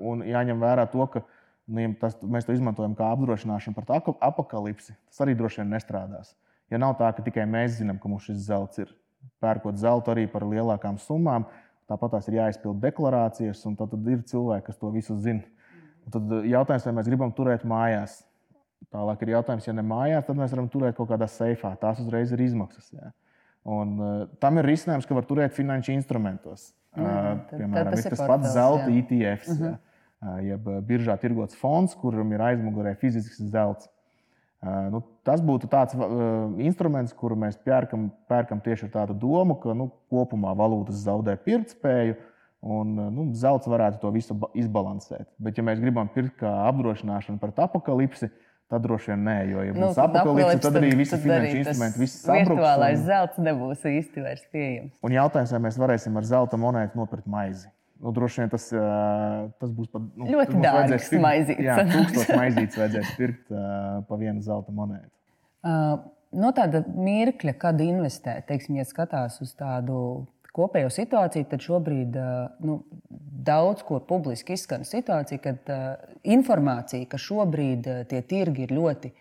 Un 0.01 0.23
jāņem 0.25 0.59
vērā 0.63 0.87
to, 0.91 1.05
ka 1.11 1.21
ja 1.21 1.27
tas, 1.99 2.17
mēs 2.21 2.47
to 2.47 2.55
izmantojam 2.55 2.95
kā 2.97 3.07
apdrošināšanu 3.13 3.75
par 3.77 3.87
tā 3.87 3.99
apakalipsi. 4.19 4.95
Tas 5.09 5.23
arī 5.23 5.35
droši 5.39 5.61
vien 5.61 5.71
nestrādās. 5.75 6.35
Ja 6.71 6.79
nav 6.81 6.97
tā, 6.99 7.11
ka 7.13 7.23
tikai 7.23 7.45
mēs 7.49 7.77
zinām, 7.79 7.99
ka 8.01 8.09
mums 8.09 8.27
šis 8.27 8.45
zelts 8.47 8.81
ir, 8.81 8.91
pērkot 9.43 9.77
zeltu 9.79 10.11
arī 10.13 10.25
par 10.31 10.45
lielākām 10.47 10.97
summām, 10.99 11.45
tāpat 11.91 12.15
tās 12.15 12.27
ir 12.29 12.39
jāizpild 12.39 12.79
deklarācijas, 12.83 13.63
un 13.69 13.77
tad, 13.79 13.91
tad 13.93 14.07
ir 14.09 14.23
cilvēki, 14.27 14.67
kas 14.69 14.79
to 14.79 14.91
visu 14.93 15.17
zina. 15.21 15.43
Tad 16.11 16.31
eh, 16.39 16.47
jautājums, 16.51 16.87
vai 16.87 16.95
mēs 16.99 17.09
gribam 17.11 17.33
turēt 17.35 17.65
mājās. 17.67 18.21
Tālāk 18.91 19.23
ir 19.23 19.35
jautājums, 19.37 19.67
ja 19.67 19.73
ne 19.75 19.83
mājās, 19.87 20.25
tad 20.27 20.39
mēs 20.39 20.51
varam 20.51 20.67
turēt 20.71 20.97
kaut 20.97 21.11
kādā 21.13 21.27
seifā. 21.31 21.71
Tās 21.79 22.01
uzreiz 22.03 22.33
ir 22.35 22.43
izmaksas. 22.43 22.89
Jā. 22.91 23.13
Un, 23.63 23.93
uh, 23.95 24.23
tam 24.43 24.59
ir 24.59 24.67
risinājums, 24.67 25.07
ka 25.07 25.15
var 25.15 25.23
turēt 25.29 25.55
finanšu 25.55 25.93
instrumentos. 25.93 26.73
Mm, 26.97 27.05
tad, 27.47 27.61
Piemēram, 27.61 27.95
tas, 27.95 28.09
tas 28.11 28.23
pats 28.27 28.51
zelta 28.53 28.89
jā. 28.91 28.99
ETFs, 28.99 29.53
uh 29.53 29.61
-huh. 29.61 29.69
jā, 29.71 29.92
jeb 30.43 30.67
biržā 30.87 31.17
tirgots 31.21 31.57
fonds, 31.59 31.95
kuram 31.99 32.31
ir 32.33 32.43
aizmugurē 32.51 32.95
fizisks 32.99 33.41
zelts. 33.53 33.89
Nu, 34.63 35.01
tas 35.27 35.41
būtu 35.43 35.67
tāds 35.67 35.95
instruments, 36.63 37.11
kuru 37.17 37.35
mēs 37.35 37.57
pērkam, 37.65 38.07
pērkam 38.31 38.61
tieši 38.63 38.87
ar 38.87 38.93
tādu 38.93 39.17
domu, 39.19 39.57
ka 39.59 39.75
nu, 39.75 39.89
kopumā 40.13 40.53
valūtas 40.55 41.01
zaudē 41.03 41.35
pirktspēju. 41.43 42.15
Un 42.63 42.93
nu, 42.95 43.25
zelts 43.35 43.67
varētu 43.67 43.99
to 43.99 44.09
visu 44.15 44.37
izbalansēt. 44.55 45.27
Bet, 45.35 45.57
ja 45.59 45.65
mēs 45.67 45.81
gribam 45.83 46.07
pirkt 46.07 46.37
kā 46.39 46.51
apdrošināšanu 46.69 47.41
pret 47.41 47.59
apakalipsi, 47.59 48.29
tad 48.71 48.85
droši 48.85 49.11
vien 49.11 49.25
nē, 49.27 49.35
jo, 49.49 49.65
ja 49.67 49.73
būs 49.75 49.81
nu, 49.83 49.89
apakalipse, 50.05 50.53
tad, 50.61 50.69
tad 50.69 50.79
arī 50.79 50.93
visi 50.95 51.19
finanšu 51.25 51.57
instrumenti, 51.59 51.99
viss 51.99 52.23
sabruks. 52.23 52.53
Virtuālais 52.53 53.01
un... 53.01 53.05
zelts 53.09 53.41
nebūs 53.49 53.83
īsti 53.91 54.23
vairs 54.23 54.47
pieejams. 54.55 54.95
Un 55.03 55.17
jautājums, 55.17 55.51
vai 55.57 55.61
mēs 55.67 55.81
varēsim 55.83 56.15
ar 56.21 56.29
zelta 56.31 56.61
monētu 56.63 57.01
nopirkt 57.01 57.27
maizi. 57.27 57.67
Nu, 58.03 58.11
droši 58.11 58.41
vien 58.41 58.49
tas, 58.51 58.65
tas 59.61 59.71
būs 59.71 59.87
pat 59.93 60.03
nu, 60.19 60.27
ļoti 60.27 60.59
dārgs 60.59 61.13
maizītes. 61.23 61.63
Jā, 61.63 61.77
tūkstoš 61.87 62.31
maizītes 62.35 62.79
vajadzēs 62.81 63.11
pirkt 63.15 63.53
uh, 63.55 64.01
pa 64.09 64.17
vienu 64.19 64.43
zelta 64.43 64.75
monētu. 64.75 65.07
Uh, 65.63 66.01
no 66.35 66.51
tāda 66.55 66.81
mirkļa, 66.83 67.53
kad 67.61 67.79
investēt, 67.79 68.43
teiksim, 68.49 68.75
ja 68.81 68.83
skatās 68.89 69.39
uz 69.45 69.53
tādu 69.55 69.97
kopējo 70.53 70.89
situāciju, 70.93 71.47
tad 71.49 71.63
šobrīd 71.63 72.17
nu, 72.67 72.81
daudz 73.47 73.85
kur 73.87 74.03
publiski 74.09 74.57
izskan 74.57 74.83
situācija, 74.87 75.41
kad 75.43 75.71
uh, 75.71 75.93
informācija, 76.35 77.07
ka 77.09 77.19
šobrīd 77.21 77.87
uh, 77.89 78.01
tie 78.09 78.19
tirgi 78.27 78.67
ir 78.67 78.73
ļoti 78.75 79.13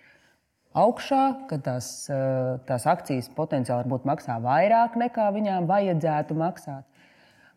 augšā, 0.82 1.22
ka 1.48 1.60
tās, 1.62 1.92
uh, 2.10 2.58
tās 2.68 2.88
akcijas 2.90 3.30
potenciāli 3.36 4.02
maksā 4.10 4.40
vairāk 4.42 4.98
nekā 5.00 5.28
viņām 5.38 5.70
vajadzētu 5.70 6.36
maksāt. 6.42 6.84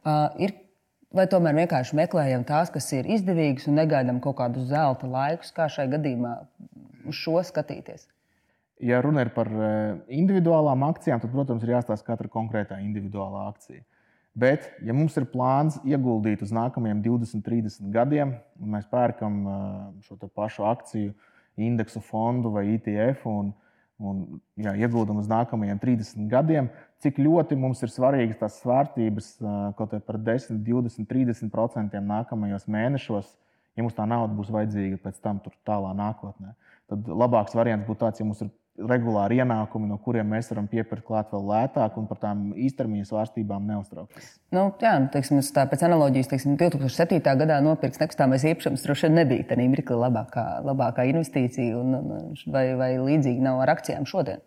Uh, 0.06 0.30
ir, 0.38 0.54
vai 1.16 1.26
tomēr 1.32 1.56
vienkārši 1.62 1.98
meklējam 1.98 2.44
tās, 2.48 2.72
kas 2.74 2.92
ir 2.96 3.08
izdevīgas 3.16 3.70
un 3.70 3.80
negaidām 3.80 4.20
kaut 4.24 4.38
kādus 4.42 4.68
zelta 4.72 5.08
laikus, 5.10 5.54
kā 5.56 5.70
šai 5.72 5.88
gadījumā 5.94 6.36
uz 7.08 7.18
šo 7.18 7.40
skatīties? 7.46 8.08
Ja 8.84 9.00
runa 9.04 9.24
ir 9.24 9.32
par 9.36 9.48
eh, 9.48 9.98
individuālām 10.18 10.84
akcijām, 10.90 11.22
tad, 11.24 11.32
protams, 11.32 11.64
ir 11.64 11.78
jāstāsta 11.78 12.10
katra 12.10 12.32
konkrētā 12.32 12.82
individuālā 12.84 13.46
akcija. 13.54 13.86
Bet, 14.36 14.68
ja 14.84 14.92
mums 14.92 15.16
ir 15.16 15.30
plāns 15.32 15.78
ieguldīt 15.88 16.42
uz 16.44 16.52
nākamajiem 16.56 17.00
20, 17.06 17.44
30 17.46 17.94
gadiem, 17.94 18.34
un 18.60 18.74
mēs 18.76 18.90
pērkam 18.92 19.38
eh, 19.48 19.62
šo 20.08 20.20
pašu 20.28 20.68
akciju, 20.68 21.14
indeksu 21.56 22.02
fondu 22.04 22.52
vai 22.52 22.66
ETF 22.74 23.30
un, 23.32 23.54
un 24.04 24.26
jā, 24.60 24.76
ieguldam 24.76 25.22
uz 25.24 25.32
nākamajiem 25.32 25.80
30 25.80 26.28
gadiem, 26.32 26.68
cik 27.06 27.22
ļoti 27.22 27.58
mums 27.60 27.84
ir 27.86 27.94
svarīgas 27.94 28.42
tās 28.42 28.60
svārstības 28.64 29.32
kaut 29.78 29.94
kādā 29.94 30.02
par 30.04 30.20
10, 30.22 30.60
20, 30.66 31.08
30% 31.12 32.04
nākamajos 32.10 32.68
mēnešos, 32.72 33.32
ja 33.78 33.86
mums 33.86 33.98
tā 33.98 34.08
nauda 34.10 34.34
būs 34.36 34.52
vajadzīga 34.56 35.02
pēc 35.06 35.22
tam, 35.24 35.42
tālā 35.68 35.94
nākotnē. 35.98 36.56
Tad 36.90 37.10
labāks 37.10 37.58
variants 37.58 37.88
būtu 37.88 38.04
tāds, 38.04 38.22
ja 38.22 38.28
mums 38.28 38.44
ir 38.46 38.52
regulāri 38.76 39.40
ienākumi, 39.40 39.88
no 39.88 39.96
kuriem 40.04 40.28
mēs 40.34 40.50
varam 40.52 40.66
piepirkt 40.68 41.06
klāt 41.08 41.30
vēl 41.32 41.46
lētāk 41.48 41.96
un 42.00 42.08
par 42.10 42.20
tām 42.20 42.42
īstermiņa 42.60 43.08
svārstībām 43.08 43.70
neuztraukties. 43.70 44.34
Nu, 44.56 44.68
jā, 44.84 44.98
nu, 45.00 45.08
teiksim, 45.14 45.40
tā, 45.56 45.64
pēc 45.72 45.86
analoģijas, 45.88 46.32
teiksim, 46.34 46.58
2007. 46.60 47.22
gadā 47.24 47.62
nopirks 47.64 48.02
nekustamais 48.04 48.44
īpašums 48.52 48.84
droši 48.84 49.08
vien 49.08 49.16
nebija 49.22 49.48
tā 49.48 49.60
mirkli 49.62 50.00
labākā, 50.02 50.46
labākā 50.68 51.08
investīcija, 51.14 51.80
un, 51.80 52.36
vai, 52.52 52.68
vai 52.80 52.92
līdzīgi 53.00 53.48
nav 53.48 53.64
ar 53.64 53.78
akcijām 53.78 54.08
šodien? 54.10 54.44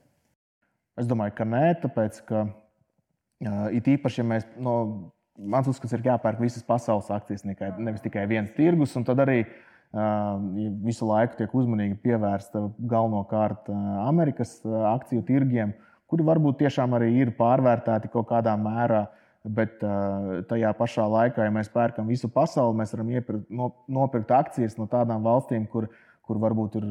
Es 0.99 1.07
domāju, 1.07 1.37
ka 1.39 1.47
nē, 1.47 1.65
tāpēc, 1.85 2.19
ka 2.27 2.43
uh, 2.49 3.65
it 3.75 3.87
īpaši, 3.87 4.23
ja 4.23 4.27
mēs, 4.27 4.47
no, 4.59 4.75
mans 5.39 5.69
uzskats 5.71 5.95
ir 5.95 6.03
jāpērk 6.07 6.41
visas 6.43 6.65
pasaules 6.67 7.11
akcijas, 7.15 7.45
nevis 7.47 8.03
tikai 8.03 8.27
viens 8.31 8.51
tirgus, 8.57 8.97
tad 9.07 9.23
arī 9.23 9.45
uh, 9.45 9.69
visu 10.85 11.07
laiku 11.09 11.39
tiek 11.39 11.55
uzmanīgi 11.55 12.01
pievērsta 12.03 12.65
galvenokārt 12.91 13.71
Amerikas 14.05 14.59
akciju 14.67 15.23
tirgiem, 15.29 15.77
kuri 16.09 16.27
varbūt 16.27 16.59
tiešām 16.65 16.97
arī 16.99 17.13
ir 17.23 17.33
pārvērtēti 17.39 18.11
kaut 18.13 18.29
kādā 18.33 18.57
mērā. 18.59 19.07
Bet 19.49 19.79
tajā 20.51 20.73
pašā 20.77 21.05
laikā, 21.09 21.45
ja 21.47 21.53
mēs 21.55 21.71
pērkam 21.73 22.09
visu 22.11 22.29
pasauli, 22.29 22.75
mēs 22.81 22.91
varam 22.93 23.13
iepirkt, 23.15 23.47
nopirkt 23.89 24.33
akcijas 24.35 24.75
no 24.77 24.85
tādām 24.91 25.23
valstīm, 25.25 25.63
kur, 25.71 25.87
kur 26.27 26.41
varbūt 26.43 26.75
ir, 26.81 26.89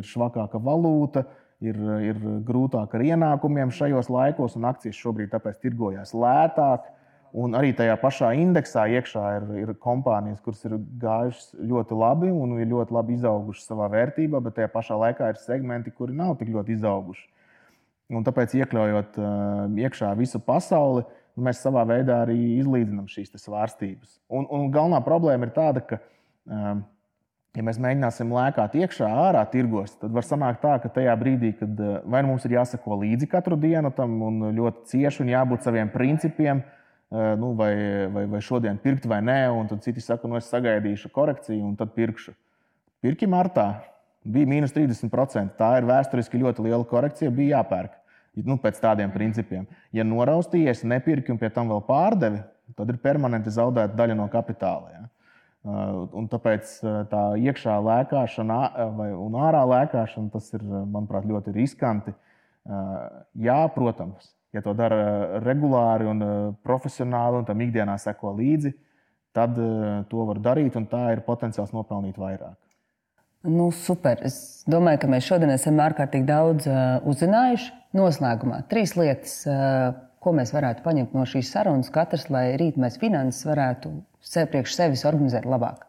ir 0.00 0.08
švakāka 0.10 0.58
valūta, 0.60 1.22
ir, 1.70 1.78
ir 2.10 2.20
grūtāk 2.46 2.94
ar 2.96 3.04
ienākumiem 3.04 3.72
šajos 3.74 4.10
laikos, 4.12 4.58
un 4.58 4.68
akcijas 4.68 4.98
šobrīd 5.00 5.32
tāpēc 5.34 5.62
tirgojas 5.62 6.14
lētāk. 6.16 6.90
Un 7.34 7.56
arī 7.58 7.72
tajā 7.74 7.96
pašā 7.98 8.28
indeksā 8.38 8.84
iekšā 8.94 9.22
ir, 9.40 9.46
ir 9.64 9.70
kompānijas, 9.82 10.38
kuras 10.44 10.60
ir 10.68 10.76
gājušas 11.02 11.48
ļoti 11.66 11.96
labi 11.98 12.28
un 12.30 12.52
ir 12.62 12.68
ļoti 12.70 12.94
labi 12.94 13.16
izaugušas 13.16 13.66
savā 13.72 13.88
vērtībā, 13.90 14.38
bet 14.44 14.54
tajā 14.60 14.70
pašā 14.70 14.98
laikā 15.00 15.32
ir 15.32 15.40
segmenti, 15.42 15.90
kuri 15.90 16.14
nav 16.14 16.36
tik 16.38 16.52
ļoti 16.54 16.76
izauguši. 16.76 17.26
Un 18.14 18.22
tāpēc, 18.22 18.54
iekļaujot 18.60 19.18
uh, 19.18 19.26
iekšā 19.82 20.12
visu 20.18 20.38
pasauli, 20.46 21.02
mēs 21.34 21.62
savā 21.64 21.82
veidā 21.88 22.20
arī 22.22 22.36
izlīdzinām 22.60 23.08
šīs 23.10 23.34
svārstības. 23.40 24.18
Un, 24.30 24.46
un 24.46 24.68
galvenā 24.74 25.00
problēma 25.02 25.48
ir 25.48 25.54
tāda, 25.56 25.82
ka, 25.88 25.98
uh, 25.98 26.76
ja 27.54 27.64
mēs 27.66 27.78
mēģināsim 27.82 28.32
lēkāt 28.34 28.76
iekšā, 28.80 29.08
ārā 29.28 29.44
tirgos, 29.50 29.94
tad 30.00 30.14
var 30.14 30.26
sanākt 30.26 30.62
tā, 30.64 30.76
ka 30.82 30.90
tajā 30.92 31.14
brīdī, 31.20 31.52
kad 31.58 31.80
uh, 31.80 31.96
vai 32.10 32.24
nu 32.24 32.32
mums 32.32 32.46
ir 32.48 32.56
jāsako 32.56 32.98
līdzi 33.04 33.30
katru 33.30 33.58
dienu 33.60 33.92
tam 33.94 34.16
un 34.26 34.48
ļoti 34.56 34.88
cieši 34.92 35.22
un 35.24 35.32
jābūt 35.34 35.66
saviem 35.66 35.92
principiem, 35.94 36.62
uh, 36.64 37.32
nu, 37.40 37.52
vai, 37.58 37.72
vai, 38.14 38.26
vai 38.34 38.42
šodien 38.42 38.80
pirkt 38.82 39.08
vai 39.10 39.22
nē, 39.24 39.40
un 39.54 39.70
tad 39.70 39.86
citi 39.86 40.02
saka, 40.02 40.30
nu 40.30 40.40
es 40.40 40.50
sagaidīšu 40.50 41.12
korekciju 41.14 41.62
un 41.64 41.76
tad 41.78 41.94
pirkšu. 41.94 42.34
Pirki 43.04 43.28
martā 43.30 43.68
bija 44.24 44.48
mīnus 44.48 44.72
30%. 44.74 45.54
Tā 45.58 45.70
ir 45.78 45.86
vēsturiski 45.88 46.40
ļoti 46.40 46.64
liela 46.64 46.84
korekcija, 46.88 47.32
bija 47.34 47.58
jāpērk. 47.60 48.00
Nu, 48.48 48.56
pēc 48.58 48.80
tādiem 48.82 49.12
principiem. 49.14 49.66
Ja 49.94 50.02
noraustījies, 50.06 50.82
nepirki 50.90 51.30
un 51.30 51.38
pie 51.38 51.52
tam 51.54 51.70
vēl 51.70 51.84
pārdevi, 51.86 52.40
tad 52.74 52.88
ir 52.90 52.98
permanenti 53.02 53.52
zaudēta 53.54 53.94
daļa 53.94 54.16
no 54.18 54.26
kapitāla. 54.32 54.90
Ja? 54.90 55.04
Un 55.64 56.26
tāpēc 56.28 56.72
tā 57.08 57.22
iekšā 57.40 57.78
lēkāšana 57.80 58.58
vai, 58.98 59.06
ārā 59.46 59.62
lēkāšana 59.70 60.28
tas 60.34 60.50
ir, 60.52 60.64
manuprāt, 60.64 61.24
ļoti 61.24 61.54
riskanti. 61.56 62.12
Jā, 63.40 63.62
protams, 63.72 64.34
ja 64.54 64.62
to 64.62 64.74
dara 64.78 64.98
eh, 65.02 65.38
regulāri 65.44 66.08
un 66.08 66.22
eh, 66.22 66.34
profesionāli 66.66 67.40
un 67.42 67.48
tam 67.48 67.62
ikdienā 67.64 67.96
seko 68.00 68.34
līdzi, 68.38 68.74
tad 69.34 69.58
eh, 69.58 70.04
to 70.10 70.26
var 70.30 70.40
darīt 70.42 70.78
un 70.78 70.86
tā 70.90 71.08
ir 71.14 71.24
potenciāls 71.26 71.74
nopelnīt 71.74 72.20
vairāk. 72.20 72.56
Nu, 73.44 73.68
super. 73.76 74.22
Es 74.24 74.64
domāju, 74.70 75.02
ka 75.02 75.10
mēs 75.12 75.26
šodien 75.26 75.52
esam 75.52 75.76
ārkārtīgi 75.84 76.24
daudz 76.24 76.64
uh, 76.64 77.02
uzzinājuši. 77.04 77.74
Noslēgumā 77.92 78.62
trīs 78.70 78.94
lietas, 78.96 79.34
uh, 79.44 79.90
ko 80.24 80.32
mēs 80.32 80.54
varētu 80.54 80.80
paņemt 80.80 81.12
no 81.12 81.26
šīs 81.28 81.50
sarunas, 81.52 81.90
katrs, 81.92 82.30
lai 82.32 82.54
rīt 82.56 82.78
mēs 82.80 82.96
finanses 83.02 83.44
varētu 83.44 83.92
sev 84.24 84.48
priekš 84.52 84.78
sevis 84.78 85.04
organizēt 85.08 85.46
labāk. 85.48 85.84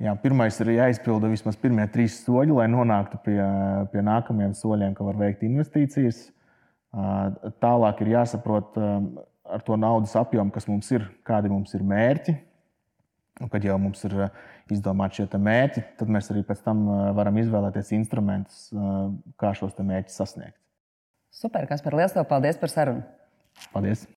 Jā, 0.00 0.14
pirmais 0.16 0.56
ir 0.62 0.70
jāizpilda 0.72 1.28
vismaz 1.28 1.58
pirmie 1.60 1.84
trīs 1.92 2.22
soļi, 2.24 2.54
lai 2.56 2.68
nonāktu 2.72 3.18
pie, 3.24 3.36
pie 3.92 4.04
nākamajiem 4.04 4.54
soļiem, 4.56 4.94
ka 4.96 5.04
var 5.04 5.18
veikt 5.20 5.42
investīcijas. 5.44 6.22
Tālāk 7.60 8.00
ir 8.00 8.14
jāsaprot 8.14 8.78
ar 8.80 9.66
to 9.66 9.76
naudas 9.76 10.14
apjomu, 10.16 10.54
kas 10.54 10.66
mums 10.70 10.88
ir, 10.96 11.04
kādi 11.26 11.52
mums 11.52 11.76
ir 11.76 11.84
mērķi. 11.84 12.36
Un, 13.40 13.48
kad 13.52 13.64
jau 13.64 13.76
mums 13.80 14.00
ir 14.08 14.16
izdomāti 14.72 15.20
šie 15.20 15.40
mērķi, 15.40 15.84
tad 16.00 16.12
mēs 16.12 16.32
arī 16.32 16.46
pēc 16.48 16.64
tam 16.64 16.82
varam 17.16 17.36
izvēlēties 17.40 17.92
instrumentus, 17.96 18.66
kā 19.40 19.52
šos 19.56 19.76
mērķus 19.76 20.16
sasniegt. 20.20 20.56
Super, 21.30 21.68
kas 21.68 21.84
par 21.84 21.96
lielu 21.96 22.24
paldies 22.28 22.60
par 22.60 22.72
sarunu. 22.72 23.04
Paldies! 23.74 24.08